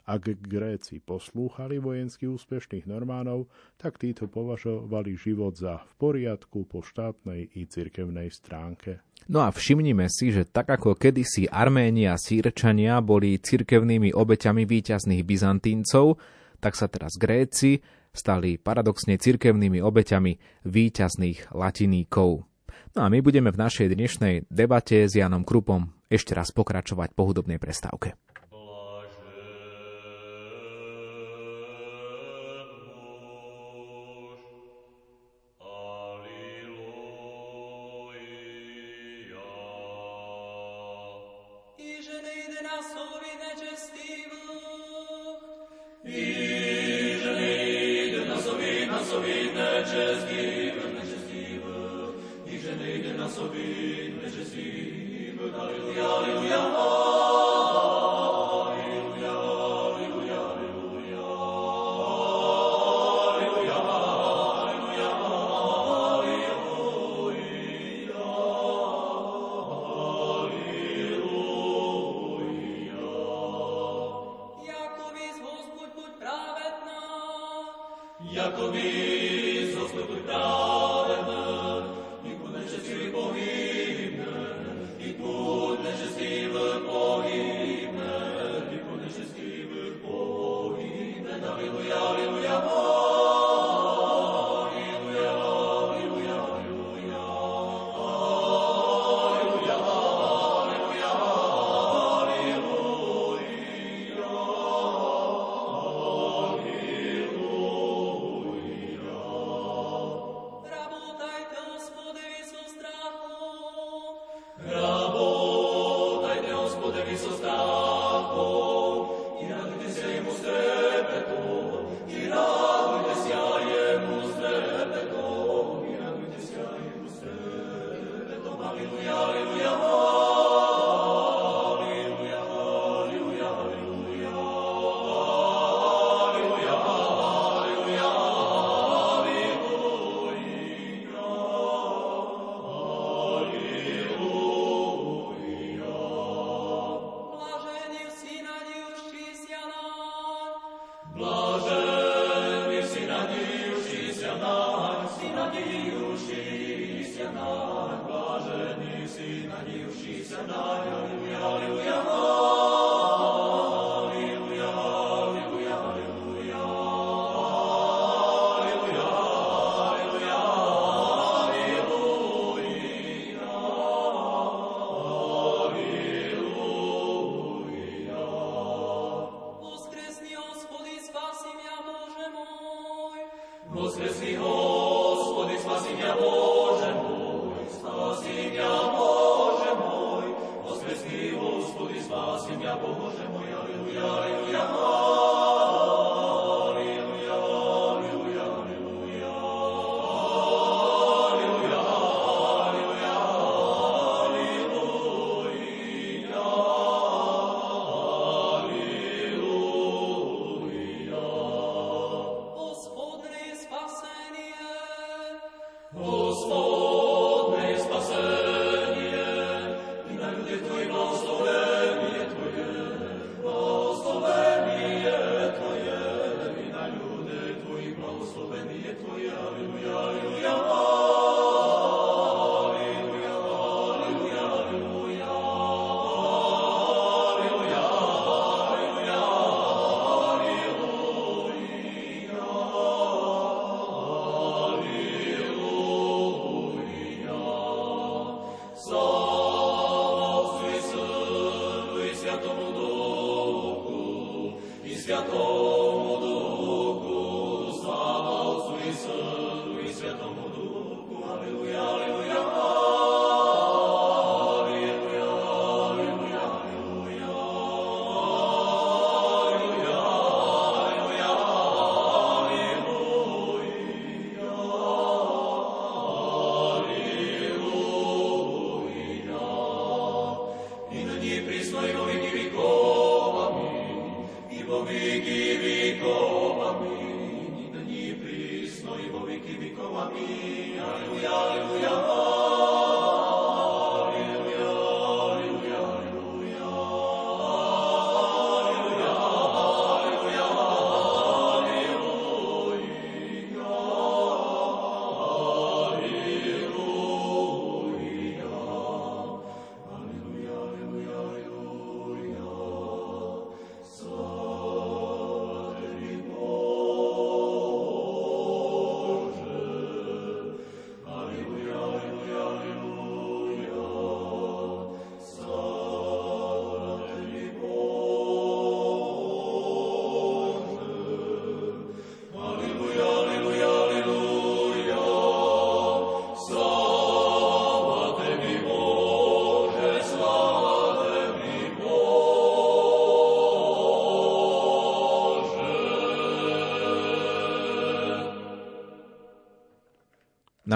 Ak 0.06 0.30
Gréci 0.38 1.02
poslúchali 1.02 1.82
vojensky 1.82 2.30
úspešných 2.30 2.86
Normánov, 2.86 3.50
tak 3.76 3.98
títo 3.98 4.30
považovali 4.30 5.18
život 5.18 5.58
za 5.58 5.82
v 5.82 5.92
poriadku 5.98 6.64
po 6.70 6.86
štátnej 6.86 7.50
i 7.58 7.66
cirkevnej 7.66 8.30
stránke. 8.30 9.02
No 9.26 9.42
a 9.42 9.50
všimnime 9.50 10.06
si, 10.08 10.30
že 10.30 10.46
tak 10.46 10.70
ako 10.70 10.94
kedysi 10.94 11.50
Arméni 11.50 12.06
a 12.06 12.22
Sýrčania 12.22 13.02
boli 13.02 13.42
cirkevnými 13.42 14.14
obeťami 14.14 14.64
víťazných 14.64 15.26
Byzantíncov, 15.26 16.22
tak 16.62 16.78
sa 16.78 16.86
teraz 16.86 17.18
Gréci 17.18 17.82
stali 18.16 18.58
paradoxne 18.58 19.20
cirkevnými 19.20 19.84
obeťami 19.84 20.64
víťazných 20.66 21.54
latiníkov. 21.54 22.48
No 22.96 23.00
a 23.04 23.08
my 23.12 23.20
budeme 23.20 23.52
v 23.52 23.60
našej 23.60 23.92
dnešnej 23.92 24.48
debate 24.48 25.06
s 25.06 25.14
Janom 25.20 25.44
Krupom 25.44 25.92
ešte 26.08 26.32
raz 26.32 26.56
pokračovať 26.56 27.12
po 27.12 27.28
hudobnej 27.28 27.60
prestávke. 27.60 28.16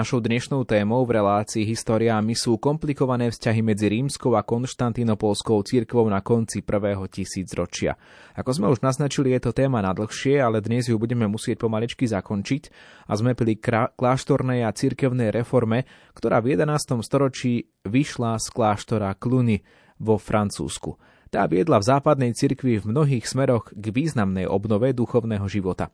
Našou 0.00 0.24
dnešnou 0.24 0.64
témou 0.64 1.04
v 1.04 1.20
relácii 1.20 1.60
Históriami 1.60 2.32
sú 2.32 2.56
komplikované 2.56 3.28
vzťahy 3.28 3.60
medzi 3.60 3.84
rímskou 3.92 4.32
a 4.32 4.40
konštantinopolskou 4.40 5.60
církvou 5.60 6.08
na 6.08 6.24
konci 6.24 6.64
prvého 6.64 7.04
tisícročia. 7.04 8.00
Ako 8.32 8.48
sme 8.48 8.72
už 8.72 8.80
naznačili, 8.80 9.36
je 9.36 9.44
to 9.44 9.52
téma 9.52 9.84
na 9.84 9.92
dlhšie, 9.92 10.40
ale 10.40 10.64
dnes 10.64 10.88
ju 10.88 10.96
budeme 10.96 11.28
musieť 11.28 11.60
pomaličky 11.60 12.08
zakončiť 12.08 12.62
a 13.04 13.12
sme 13.12 13.36
pri 13.36 13.60
kláštornej 13.92 14.64
a 14.64 14.72
cirkevnej 14.72 15.36
reforme, 15.36 15.84
ktorá 16.16 16.40
v 16.40 16.56
11. 16.56 17.04
storočí 17.04 17.68
vyšla 17.84 18.40
z 18.40 18.46
kláštora 18.56 19.12
Cluny 19.20 19.60
vo 20.00 20.16
Francúzsku. 20.16 20.96
Tá 21.28 21.44
viedla 21.44 21.76
v 21.76 21.92
západnej 21.92 22.32
cirkvi 22.32 22.80
v 22.80 22.88
mnohých 22.88 23.28
smeroch 23.28 23.68
k 23.68 23.84
významnej 23.92 24.48
obnove 24.48 24.96
duchovného 24.96 25.44
života 25.44 25.92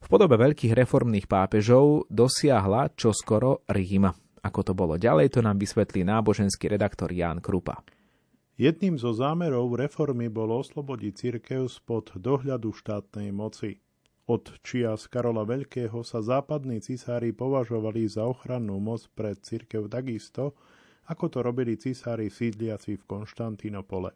v 0.00 0.06
podobe 0.08 0.40
veľkých 0.40 0.72
reformných 0.74 1.28
pápežov 1.28 2.08
dosiahla 2.08 2.96
čoskoro 2.96 3.62
Rím. 3.68 4.08
Ako 4.40 4.60
to 4.64 4.72
bolo 4.72 4.96
ďalej, 4.96 5.36
to 5.36 5.40
nám 5.44 5.60
vysvetlí 5.60 6.00
náboženský 6.02 6.72
redaktor 6.72 7.12
Ján 7.12 7.44
Krupa. 7.44 7.84
Jedným 8.56 8.96
zo 9.00 9.12
zámerov 9.12 9.72
reformy 9.76 10.28
bolo 10.28 10.60
oslobodiť 10.60 11.12
cirkev 11.16 11.68
spod 11.68 12.16
dohľadu 12.16 12.72
štátnej 12.72 13.32
moci. 13.32 13.80
Od 14.28 14.46
čias 14.62 15.08
Karola 15.08 15.48
Veľkého 15.48 16.04
sa 16.04 16.20
západní 16.20 16.80
cisári 16.84 17.32
považovali 17.32 18.04
za 18.08 18.24
ochrannú 18.28 18.76
moc 18.78 19.04
pred 19.12 19.40
cirkev 19.40 19.88
takisto, 19.88 20.54
ako 21.08 21.24
to 21.26 21.38
robili 21.42 21.74
cisári 21.80 22.30
sídliaci 22.30 23.00
v 23.00 23.04
Konštantínopole. 23.08 24.14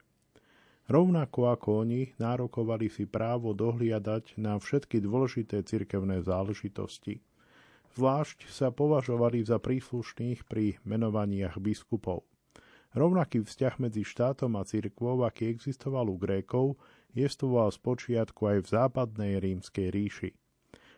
Rovnako 0.85 1.49
ako 1.49 1.69
oni 1.89 2.13
nárokovali 2.21 2.93
si 2.93 3.09
právo 3.09 3.57
dohliadať 3.57 4.37
na 4.37 4.61
všetky 4.61 5.01
dôležité 5.01 5.65
cirkevné 5.65 6.21
záležitosti. 6.21 7.25
Zvlášť 7.97 8.53
sa 8.53 8.69
považovali 8.69 9.41
za 9.47 9.57
príslušných 9.57 10.45
pri 10.45 10.77
menovaniach 10.85 11.57
biskupov. 11.57 12.29
Rovnaký 12.93 13.43
vzťah 13.43 13.75
medzi 13.81 14.05
štátom 14.05 14.55
a 14.61 14.63
cirkvou, 14.63 15.25
aký 15.25 15.49
existoval 15.49 16.13
u 16.13 16.21
Grékov, 16.21 16.77
jestvoval 17.17 17.73
z 17.73 17.79
počiatku 17.81 18.45
aj 18.45 18.59
v 18.63 18.71
západnej 18.71 19.33
rímskej 19.41 19.89
ríši. 19.89 20.31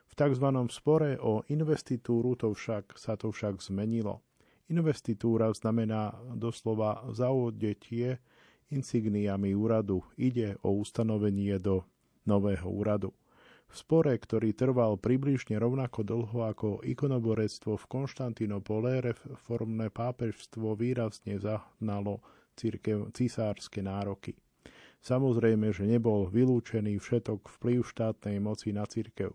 V 0.07 0.13
tzv. 0.13 0.47
spore 0.73 1.15
o 1.23 1.47
investitúru 1.47 2.35
to 2.35 2.53
však, 2.53 2.99
sa 2.99 3.15
to 3.15 3.31
však 3.31 3.63
zmenilo. 3.63 4.21
Investitúra 4.67 5.55
znamená 5.55 6.11
doslova 6.35 7.07
zaodetie 7.15 8.19
insigniami 8.71 9.55
úradu. 9.55 10.03
Ide 10.19 10.59
o 10.63 10.75
ustanovenie 10.77 11.59
do 11.63 11.87
nového 12.27 12.67
úradu. 12.67 13.11
V 13.67 13.75
spore, 13.75 14.15
ktorý 14.15 14.55
trval 14.55 14.95
približne 14.95 15.59
rovnako 15.59 16.07
dlho 16.07 16.39
ako 16.47 16.69
ikonoborectvo 16.87 17.75
v 17.75 17.85
Konštantinopole, 17.91 19.03
reformné 19.03 19.91
pápežstvo 19.91 20.79
výrazne 20.79 21.43
zahnalo 21.43 22.23
církev, 22.55 23.11
cisárske 23.11 23.83
nároky. 23.83 24.39
Samozrejme, 25.03 25.71
že 25.75 25.87
nebol 25.87 26.31
vylúčený 26.31 26.99
všetok 26.99 27.47
vplyv 27.59 27.87
štátnej 27.87 28.39
moci 28.39 28.71
na 28.71 28.87
církev. 28.87 29.35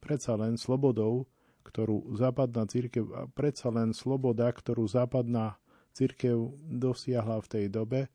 Predsa 0.00 0.36
len 0.36 0.56
slobodou, 0.56 1.28
ktorú 1.64 2.16
západná 2.16 2.64
církev, 2.64 3.04
predsa 3.36 3.68
len 3.68 3.92
sloboda, 3.92 4.48
ktorú 4.48 4.88
západná 4.88 5.60
církev 5.92 6.56
dosiahla 6.72 7.40
v 7.44 7.48
tej 7.48 7.64
dobe, 7.68 8.08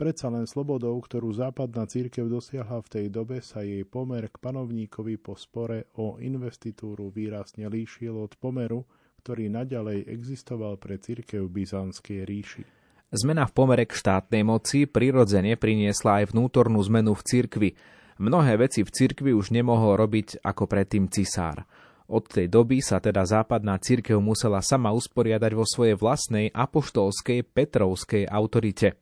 Predsa 0.00 0.32
len 0.32 0.48
slobodou, 0.48 0.96
ktorú 0.96 1.28
západná 1.28 1.84
církev 1.84 2.24
dosiahla 2.24 2.80
v 2.80 2.88
tej 2.88 3.06
dobe, 3.12 3.44
sa 3.44 3.60
jej 3.60 3.84
pomer 3.84 4.32
k 4.32 4.40
panovníkovi 4.40 5.20
po 5.20 5.36
spore 5.36 5.92
o 6.00 6.16
investitúru 6.16 7.12
výrazne 7.12 7.68
líšil 7.68 8.16
od 8.16 8.32
pomeru, 8.40 8.88
ktorý 9.20 9.52
naďalej 9.52 10.08
existoval 10.08 10.80
pre 10.80 10.96
církev 10.96 11.44
Byzantskej 11.44 12.24
ríši. 12.24 12.64
Zmena 13.12 13.44
v 13.44 13.52
pomere 13.52 13.84
k 13.84 13.92
štátnej 13.92 14.40
moci 14.40 14.88
prirodzene 14.88 15.60
priniesla 15.60 16.24
aj 16.24 16.32
vnútornú 16.32 16.80
zmenu 16.88 17.12
v 17.12 17.20
cirkvi. 17.20 17.70
Mnohé 18.16 18.56
veci 18.56 18.80
v 18.80 18.88
cirkvi 18.88 19.36
už 19.36 19.52
nemohol 19.52 20.00
robiť 20.00 20.40
ako 20.40 20.64
predtým 20.64 21.12
cisár. 21.12 21.68
Od 22.08 22.24
tej 22.24 22.48
doby 22.48 22.80
sa 22.80 23.04
teda 23.04 23.20
západná 23.28 23.76
cirkev 23.76 24.16
musela 24.16 24.64
sama 24.64 24.96
usporiadať 24.96 25.52
vo 25.52 25.68
svojej 25.68 26.00
vlastnej 26.00 26.48
apoštolskej 26.56 27.44
Petrovskej 27.52 28.24
autorite. 28.24 28.96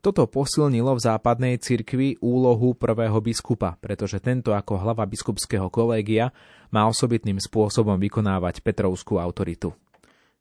Toto 0.00 0.28
posilnilo 0.28 0.94
v 0.96 1.04
západnej 1.04 1.54
cirkvi 1.58 2.20
úlohu 2.20 2.76
prvého 2.76 3.18
biskupa, 3.20 3.80
pretože 3.80 4.20
tento 4.20 4.52
ako 4.52 4.78
hlava 4.80 5.04
biskupského 5.08 5.72
kolégia 5.72 6.30
má 6.70 6.84
osobitným 6.86 7.40
spôsobom 7.40 7.96
vykonávať 7.96 8.60
Petrovskú 8.60 9.16
autoritu. 9.18 9.72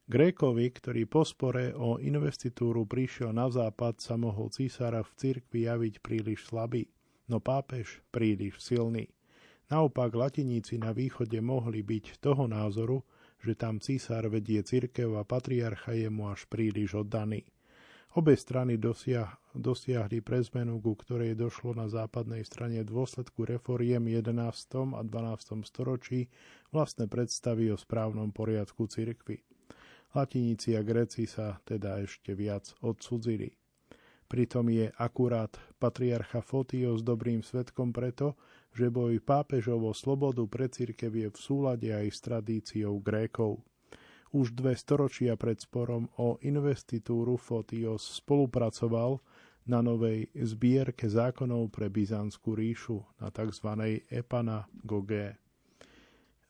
Grékovi, 0.05 0.69
ktorý 0.69 1.09
po 1.09 1.25
spore 1.25 1.73
o 1.73 1.97
investitúru 1.97 2.85
prišiel 2.85 3.33
na 3.33 3.49
západ, 3.49 3.97
sa 3.97 4.13
mohol 4.21 4.53
císara 4.53 5.01
v 5.01 5.09
cirkvi 5.17 5.65
javiť 5.65 5.93
príliš 5.97 6.45
slabý, 6.45 6.85
no 7.25 7.41
pápež 7.41 8.05
príliš 8.13 8.61
silný. 8.61 9.09
Naopak 9.65 10.13
latiníci 10.13 10.77
na 10.77 10.93
východe 10.93 11.41
mohli 11.41 11.81
byť 11.81 12.21
toho 12.21 12.45
názoru, 12.45 13.01
že 13.41 13.57
tam 13.57 13.81
císar 13.81 14.29
vedie 14.29 14.61
cirkev 14.61 15.17
a 15.17 15.25
patriarcha 15.25 15.97
je 15.97 16.05
mu 16.13 16.29
až 16.29 16.45
príliš 16.45 17.01
oddaný. 17.01 17.41
Obe 18.15 18.31
strany 18.39 18.79
dosiah, 18.79 19.27
dosiahli 19.51 20.23
prezmenu, 20.23 20.79
ku 20.79 20.95
ktorej 20.95 21.35
došlo 21.35 21.75
na 21.75 21.91
západnej 21.91 22.47
strane 22.47 22.79
v 22.79 22.87
dôsledku 22.87 23.43
reforiem 23.43 24.07
11. 24.07 24.31
a 24.95 25.03
12. 25.03 25.67
storočí 25.67 26.31
vlastné 26.71 27.11
predstavy 27.11 27.75
o 27.75 27.77
správnom 27.77 28.31
poriadku 28.31 28.87
cirkvy. 28.87 29.43
Latiníci 30.15 30.79
a 30.79 30.81
Gréci 30.87 31.27
sa 31.27 31.59
teda 31.67 31.99
ešte 32.07 32.31
viac 32.39 32.71
odsudzili. 32.79 33.51
Pritom 34.31 34.71
je 34.71 34.95
akurát 34.95 35.51
patriarcha 35.75 36.39
Fotios 36.39 37.03
dobrým 37.03 37.43
svetkom 37.43 37.91
preto, 37.91 38.39
že 38.71 38.87
boj 38.87 39.19
pápežovo 39.19 39.91
slobodu 39.91 40.47
pre 40.47 40.71
církev 40.71 41.11
je 41.11 41.27
v 41.27 41.35
súlade 41.35 41.91
aj 41.91 42.07
s 42.15 42.19
tradíciou 42.23 42.95
Grékov. 43.03 43.59
Už 44.35 44.51
dve 44.51 44.75
storočia 44.75 45.39
pred 45.39 45.55
sporom 45.63 46.11
o 46.19 46.35
investitúru 46.43 47.39
Fotios 47.39 48.19
spolupracoval 48.19 49.23
na 49.63 49.79
novej 49.79 50.27
zbierke 50.35 51.07
zákonov 51.07 51.71
pre 51.71 51.87
Byzantskú 51.87 52.51
ríšu, 52.51 52.99
na 53.23 53.31
tzv. 53.31 53.71
Epana-Gogé. 54.11 55.39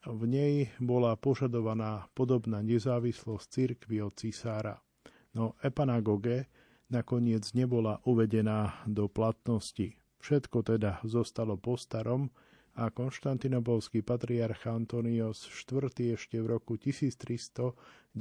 V 0.02 0.22
nej 0.26 0.74
bola 0.82 1.14
požadovaná 1.14 2.10
podobná 2.10 2.58
nezávislosť 2.58 3.46
cirkvi 3.46 4.02
od 4.02 4.18
cisára. 4.18 4.82
No 5.30 5.54
Epanagoge 5.62 6.50
nakoniec 6.90 7.46
nebola 7.54 8.02
uvedená 8.02 8.82
do 8.90 9.06
platnosti. 9.06 9.94
Všetko 10.18 10.66
teda 10.66 10.98
zostalo 11.06 11.54
po 11.54 11.78
starom 11.78 12.34
a 12.76 12.92
konštantinopolský 12.92 14.04
patriarch 14.04 14.68
Antonios 14.68 15.48
IV. 15.48 15.88
ešte 16.12 16.36
v 16.44 16.46
roku 16.60 16.76
1393 16.76 18.12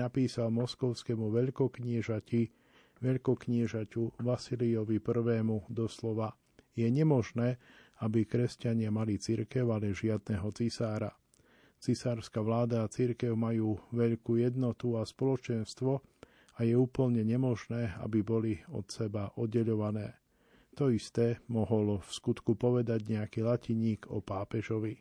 napísal 0.00 0.48
moskovskému 0.48 1.28
veľkokniežati, 1.28 2.40
veľkokniežaťu 3.04 4.02
Vasiliovi 4.24 4.96
I. 4.96 5.44
doslova 5.68 6.32
je 6.72 6.88
nemožné, 6.88 7.60
aby 8.00 8.24
kresťania 8.24 8.88
mali 8.88 9.20
církev, 9.20 9.68
ale 9.68 9.92
žiadneho 9.92 10.48
cisára. 10.56 11.12
Cisárska 11.76 12.40
vláda 12.40 12.84
a 12.84 12.88
církev 12.88 13.36
majú 13.36 13.76
veľkú 13.92 14.40
jednotu 14.40 14.96
a 14.96 15.04
spoločenstvo 15.04 16.00
a 16.56 16.58
je 16.64 16.72
úplne 16.72 17.20
nemožné, 17.20 18.00
aby 18.00 18.24
boli 18.24 18.56
od 18.72 18.88
seba 18.88 19.28
oddeľované. 19.36 20.25
To 20.76 20.92
isté 20.92 21.40
mohol 21.48 22.04
v 22.04 22.10
skutku 22.12 22.52
povedať 22.52 23.08
nejaký 23.08 23.40
latiník 23.40 24.12
o 24.12 24.20
pápežovi. 24.20 25.00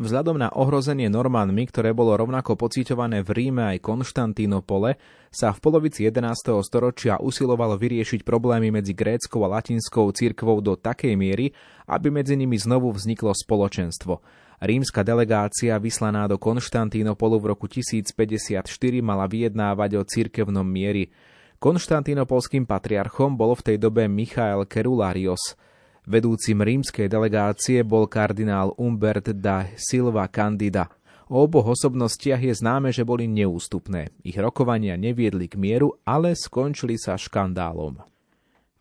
Vzhľadom 0.00 0.40
na 0.40 0.48
ohrozenie 0.48 1.12
Normánmi, 1.12 1.68
ktoré 1.68 1.92
bolo 1.92 2.16
rovnako 2.16 2.56
pociťované 2.56 3.20
v 3.20 3.28
Ríme 3.28 3.76
aj 3.76 3.84
Konštantínopole, 3.84 4.96
sa 5.28 5.52
v 5.52 5.58
polovici 5.60 6.08
11. 6.08 6.64
storočia 6.64 7.20
usilovalo 7.20 7.76
vyriešiť 7.76 8.24
problémy 8.24 8.72
medzi 8.72 8.96
gréckou 8.96 9.44
a 9.44 9.60
latinskou 9.60 10.08
cirkvou 10.16 10.64
do 10.64 10.80
takej 10.80 11.12
miery, 11.12 11.52
aby 11.84 12.08
medzi 12.08 12.38
nimi 12.38 12.56
znovu 12.56 12.88
vzniklo 12.96 13.36
spoločenstvo. 13.36 14.24
Rímska 14.64 15.04
delegácia 15.04 15.76
vyslaná 15.76 16.24
do 16.24 16.40
Konštantínopolu 16.40 17.36
v 17.36 17.44
roku 17.52 17.68
1054 17.68 18.64
mala 19.04 19.28
vyjednávať 19.28 19.90
o 20.00 20.02
cirkevnom 20.08 20.64
miery. 20.64 21.12
Konštantínopolským 21.60 22.64
patriarchom 22.64 23.36
bol 23.36 23.52
v 23.52 23.60
tej 23.60 23.76
dobe 23.76 24.08
Michael 24.08 24.64
Kerularios. 24.64 25.60
Vedúcim 26.08 26.56
rímskej 26.56 27.04
delegácie 27.04 27.84
bol 27.84 28.08
kardinál 28.08 28.72
Umbert 28.80 29.36
da 29.36 29.68
Silva 29.76 30.24
Candida. 30.32 30.88
O 31.28 31.44
oboch 31.44 31.76
osobnostiach 31.76 32.40
je 32.40 32.56
známe, 32.56 32.96
že 32.96 33.04
boli 33.04 33.28
neústupné. 33.28 34.08
Ich 34.24 34.40
rokovania 34.40 34.96
neviedli 34.96 35.52
k 35.52 35.60
mieru, 35.60 36.00
ale 36.08 36.32
skončili 36.32 36.96
sa 36.96 37.20
škandálom. 37.20 38.00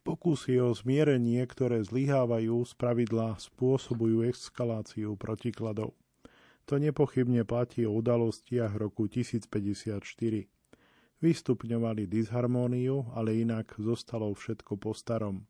Pokusy 0.08 0.64
o 0.64 0.72
zmierenie, 0.72 1.44
ktoré 1.52 1.84
zlyhávajú, 1.84 2.64
z 2.64 2.74
pravidla 2.80 3.36
spôsobujú 3.44 4.24
eskaláciu 4.24 5.20
protikladov. 5.20 6.00
To 6.72 6.80
nepochybne 6.80 7.44
platí 7.44 7.84
o 7.84 7.92
udalostiach 8.00 8.72
roku 8.80 9.12
1054. 9.12 10.48
Vystupňovali 11.20 12.08
disharmóniu, 12.08 13.12
ale 13.12 13.44
inak 13.44 13.76
zostalo 13.76 14.32
všetko 14.32 14.80
po 14.80 14.96
starom. 14.96 15.44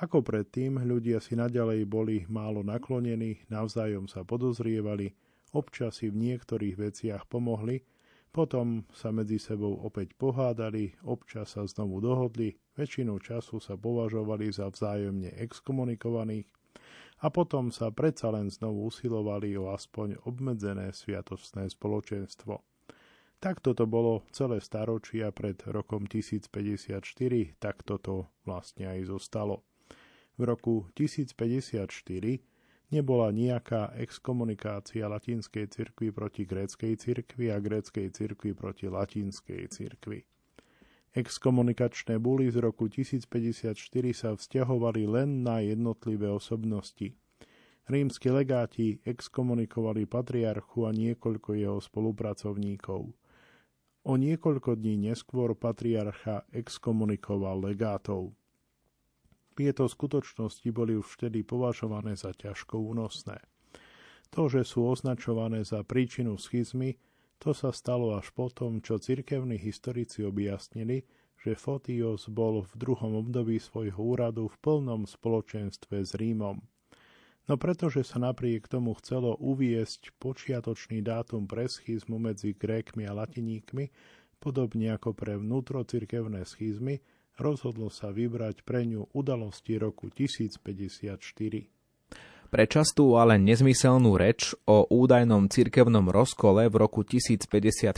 Ako 0.00 0.24
predtým, 0.24 0.80
ľudia 0.80 1.20
si 1.20 1.36
naďalej 1.36 1.84
boli 1.84 2.16
málo 2.26 2.64
naklonení, 2.64 3.44
navzájom 3.52 4.08
sa 4.08 4.24
podozrievali, 4.24 5.12
občas 5.52 6.00
si 6.00 6.08
v 6.08 6.18
niektorých 6.32 6.80
veciach 6.80 7.28
pomohli, 7.28 7.84
potom 8.34 8.82
sa 8.90 9.14
medzi 9.14 9.38
sebou 9.38 9.78
opäť 9.86 10.16
pohádali, 10.18 10.98
občas 11.06 11.54
sa 11.54 11.62
znovu 11.62 12.02
dohodli, 12.02 12.58
väčšinu 12.74 13.14
času 13.22 13.62
sa 13.62 13.78
považovali 13.78 14.50
za 14.50 14.66
vzájomne 14.66 15.36
exkomunikovaných 15.38 16.48
a 17.22 17.30
potom 17.30 17.70
sa 17.70 17.94
predsa 17.94 18.34
len 18.34 18.50
znovu 18.50 18.90
usilovali 18.90 19.54
o 19.54 19.70
aspoň 19.70 20.26
obmedzené 20.26 20.90
sviatostné 20.90 21.70
spoločenstvo. 21.70 22.73
Takto 23.44 23.76
to 23.76 23.84
bolo 23.84 24.24
celé 24.32 24.56
staročia 24.56 25.28
pred 25.28 25.60
rokom 25.68 26.08
1054, 26.08 27.04
takto 27.60 28.00
to 28.00 28.24
vlastne 28.48 28.88
aj 28.88 29.12
zostalo. 29.12 29.68
V 30.40 30.48
roku 30.48 30.88
1054 30.96 31.84
nebola 32.88 33.28
nejaká 33.36 34.00
exkomunikácia 34.00 35.04
latinskej 35.12 35.68
cirkvi 35.68 36.08
proti 36.08 36.48
gréckej 36.48 36.96
cirkvi 36.96 37.52
a 37.52 37.60
gréckej 37.60 38.16
cirkvi 38.16 38.56
proti 38.56 38.88
latinskej 38.88 39.68
cirkvi. 39.68 40.24
Exkomunikačné 41.12 42.16
buly 42.16 42.48
z 42.48 42.64
roku 42.64 42.88
1054 42.88 43.76
sa 44.16 44.32
vzťahovali 44.32 45.04
len 45.04 45.44
na 45.44 45.60
jednotlivé 45.60 46.32
osobnosti. 46.32 47.12
Rímsky 47.92 48.32
legáti 48.32 49.04
exkomunikovali 49.04 50.08
patriarchu 50.08 50.88
a 50.88 50.96
niekoľko 50.96 51.60
jeho 51.60 51.76
spolupracovníkov– 51.84 53.12
O 54.04 54.20
niekoľko 54.20 54.76
dní 54.76 55.08
neskôr 55.08 55.56
patriarcha 55.56 56.44
exkomunikoval 56.52 57.64
legátov. 57.72 58.36
Tieto 59.56 59.88
skutočnosti 59.88 60.68
boli 60.68 60.92
už 61.00 61.16
vtedy 61.16 61.40
považované 61.40 62.12
za 62.12 62.36
ťažko 62.36 62.84
únosné. 62.84 63.40
To, 64.28 64.50
že 64.52 64.66
sú 64.68 64.84
označované 64.84 65.64
za 65.64 65.80
príčinu 65.86 66.36
schizmy, 66.36 67.00
to 67.40 67.56
sa 67.56 67.72
stalo 67.72 68.12
až 68.12 68.28
potom, 68.36 68.84
čo 68.84 69.00
cirkevní 69.00 69.56
historici 69.56 70.20
objasnili, 70.20 71.08
že 71.40 71.56
Fotios 71.56 72.28
bol 72.28 72.60
v 72.60 72.72
druhom 72.76 73.24
období 73.24 73.56
svojho 73.56 74.00
úradu 74.00 74.52
v 74.52 74.56
plnom 74.60 75.08
spoločenstve 75.08 76.04
s 76.04 76.12
Rímom. 76.12 76.60
No 77.44 77.60
pretože 77.60 78.08
sa 78.08 78.16
napriek 78.16 78.72
tomu 78.72 78.96
chcelo 78.96 79.36
uviesť 79.36 80.16
počiatočný 80.16 81.04
dátum 81.04 81.44
pre 81.44 81.68
schizmu 81.68 82.16
medzi 82.16 82.56
Grékmi 82.56 83.04
a 83.04 83.12
Latiníkmi, 83.12 83.92
podobne 84.40 84.96
ako 84.96 85.12
pre 85.12 85.36
vnútrocirkevné 85.36 86.48
schizmy, 86.48 87.04
rozhodlo 87.36 87.92
sa 87.92 88.08
vybrať 88.08 88.64
pre 88.64 88.88
ňu 88.88 89.12
udalosti 89.12 89.76
roku 89.76 90.08
1054. 90.08 91.68
Pre 92.54 92.70
častú, 92.70 93.18
ale 93.18 93.34
nezmyselnú 93.34 94.14
reč 94.14 94.54
o 94.64 94.86
údajnom 94.86 95.50
cirkevnom 95.50 96.06
rozkole 96.06 96.70
v 96.70 96.76
roku 96.78 97.02
1054 97.02 97.90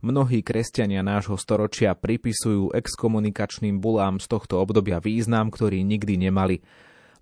mnohí 0.00 0.40
kresťania 0.40 1.04
nášho 1.04 1.36
storočia 1.36 1.92
pripisujú 1.92 2.72
exkomunikačným 2.72 3.84
bulám 3.84 4.24
z 4.24 4.26
tohto 4.26 4.56
obdobia 4.56 5.04
význam, 5.04 5.52
ktorý 5.52 5.84
nikdy 5.84 6.16
nemali. 6.16 6.64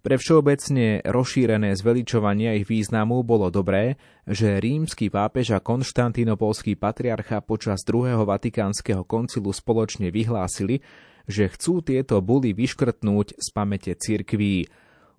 Pre 0.02 0.18
všeobecne 0.18 0.98
rozšírené 1.06 1.78
zveličovanie 1.78 2.58
ich 2.58 2.66
významu 2.66 3.22
bolo 3.22 3.54
dobré, 3.54 4.02
že 4.26 4.58
rímsky 4.58 5.06
pápež 5.14 5.54
a 5.54 5.62
konštantínopolský 5.62 6.74
patriarcha 6.74 7.38
počas 7.38 7.86
druhého 7.86 8.26
vatikánskeho 8.26 9.06
koncilu 9.06 9.54
spoločne 9.54 10.10
vyhlásili, 10.10 10.82
že 11.30 11.46
chcú 11.46 11.86
tieto 11.86 12.18
buly 12.18 12.50
vyškrtnúť 12.50 13.38
z 13.38 13.48
pamäte 13.54 13.94
cirkví. 13.94 14.66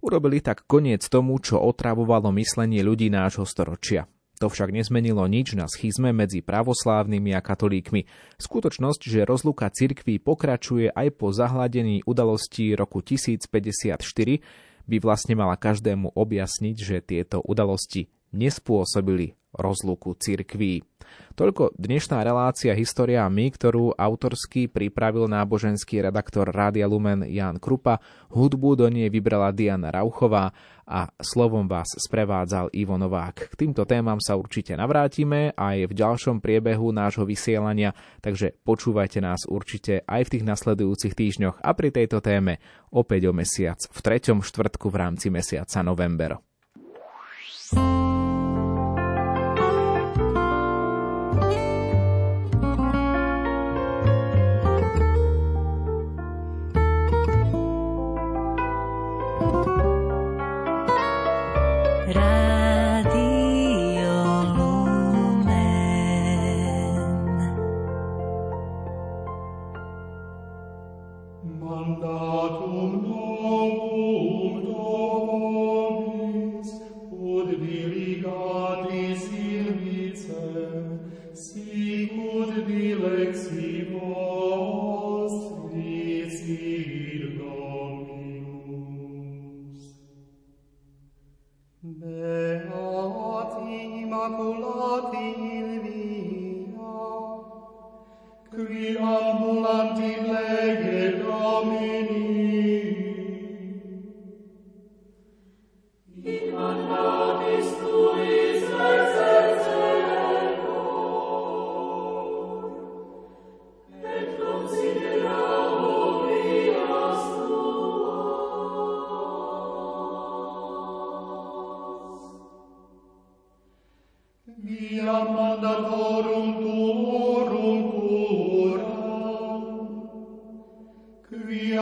Urobili 0.04 0.44
tak 0.44 0.68
koniec 0.68 1.08
tomu, 1.08 1.40
čo 1.40 1.64
otravovalo 1.64 2.36
myslenie 2.36 2.84
ľudí 2.84 3.08
nášho 3.08 3.48
storočia. 3.48 4.12
To 4.44 4.52
však 4.52 4.76
nezmenilo 4.76 5.24
nič 5.32 5.56
na 5.56 5.72
schizme 5.72 6.12
medzi 6.12 6.44
pravoslávnymi 6.44 7.32
a 7.32 7.40
katolíkmi. 7.40 8.04
Skutočnosť, 8.36 9.02
že 9.08 9.24
rozluka 9.24 9.72
cirkví 9.72 10.20
pokračuje 10.20 10.92
aj 10.92 11.08
po 11.16 11.32
zahladení 11.32 12.04
udalostí 12.04 12.76
roku 12.76 13.00
1054, 13.00 13.96
by 14.88 14.98
vlastne 15.00 15.38
mala 15.38 15.56
každému 15.56 16.16
objasniť, 16.16 16.76
že 16.80 17.06
tieto 17.06 17.40
udalosti 17.44 18.12
nespôsobili 18.34 19.38
rozluku 19.54 20.18
cirkví. 20.18 20.84
Toľko 21.34 21.74
dnešná 21.78 22.22
relácia 22.22 22.78
História 22.78 23.26
my, 23.26 23.50
ktorú 23.54 23.98
autorsky 23.98 24.70
pripravil 24.70 25.26
náboženský 25.26 26.06
redaktor 26.06 26.50
Rádia 26.50 26.86
Lumen 26.86 27.26
Jan 27.26 27.58
Krupa, 27.58 27.98
hudbu 28.34 28.78
do 28.78 28.86
nej 28.90 29.10
vybrala 29.10 29.50
Diana 29.50 29.90
Rauchová 29.90 30.54
a 30.86 31.10
slovom 31.18 31.66
vás 31.66 31.90
sprevádzal 31.98 32.70
Ivo 32.76 33.00
Novák. 33.02 33.50
K 33.50 33.54
týmto 33.56 33.88
témam 33.88 34.22
sa 34.22 34.38
určite 34.38 34.78
navrátime 34.78 35.56
aj 35.58 35.90
v 35.90 35.94
ďalšom 35.96 36.38
priebehu 36.38 36.94
nášho 36.94 37.26
vysielania, 37.26 37.98
takže 38.22 38.54
počúvajte 38.62 39.20
nás 39.24 39.50
určite 39.50 40.06
aj 40.06 40.30
v 40.30 40.32
tých 40.38 40.44
nasledujúcich 40.46 41.14
týždňoch 41.18 41.66
a 41.66 41.70
pri 41.74 41.90
tejto 41.90 42.22
téme 42.22 42.62
opäť 42.94 43.32
o 43.32 43.34
mesiac 43.34 43.80
v 43.80 44.00
treťom 44.00 44.46
štvrtku 44.46 44.88
v 44.92 45.00
rámci 45.02 45.28
mesiaca 45.34 45.82
november. 45.82 46.53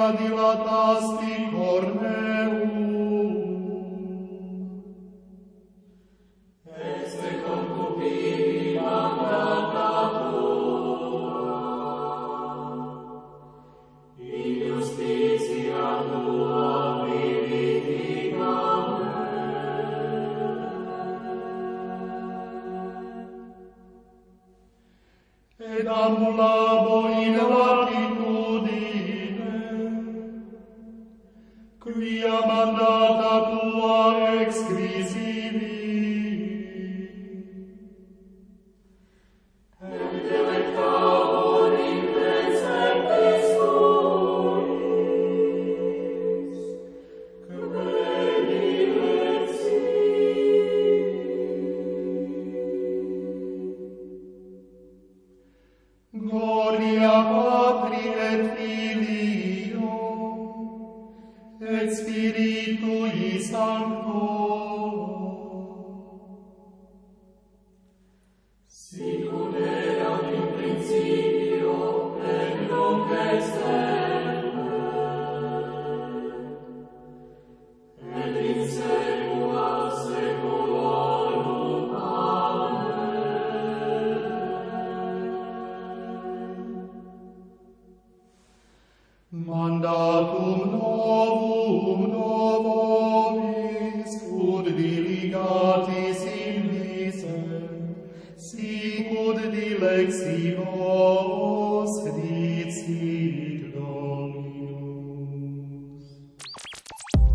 dilatasti 0.10 1.52
corne 1.54 2.51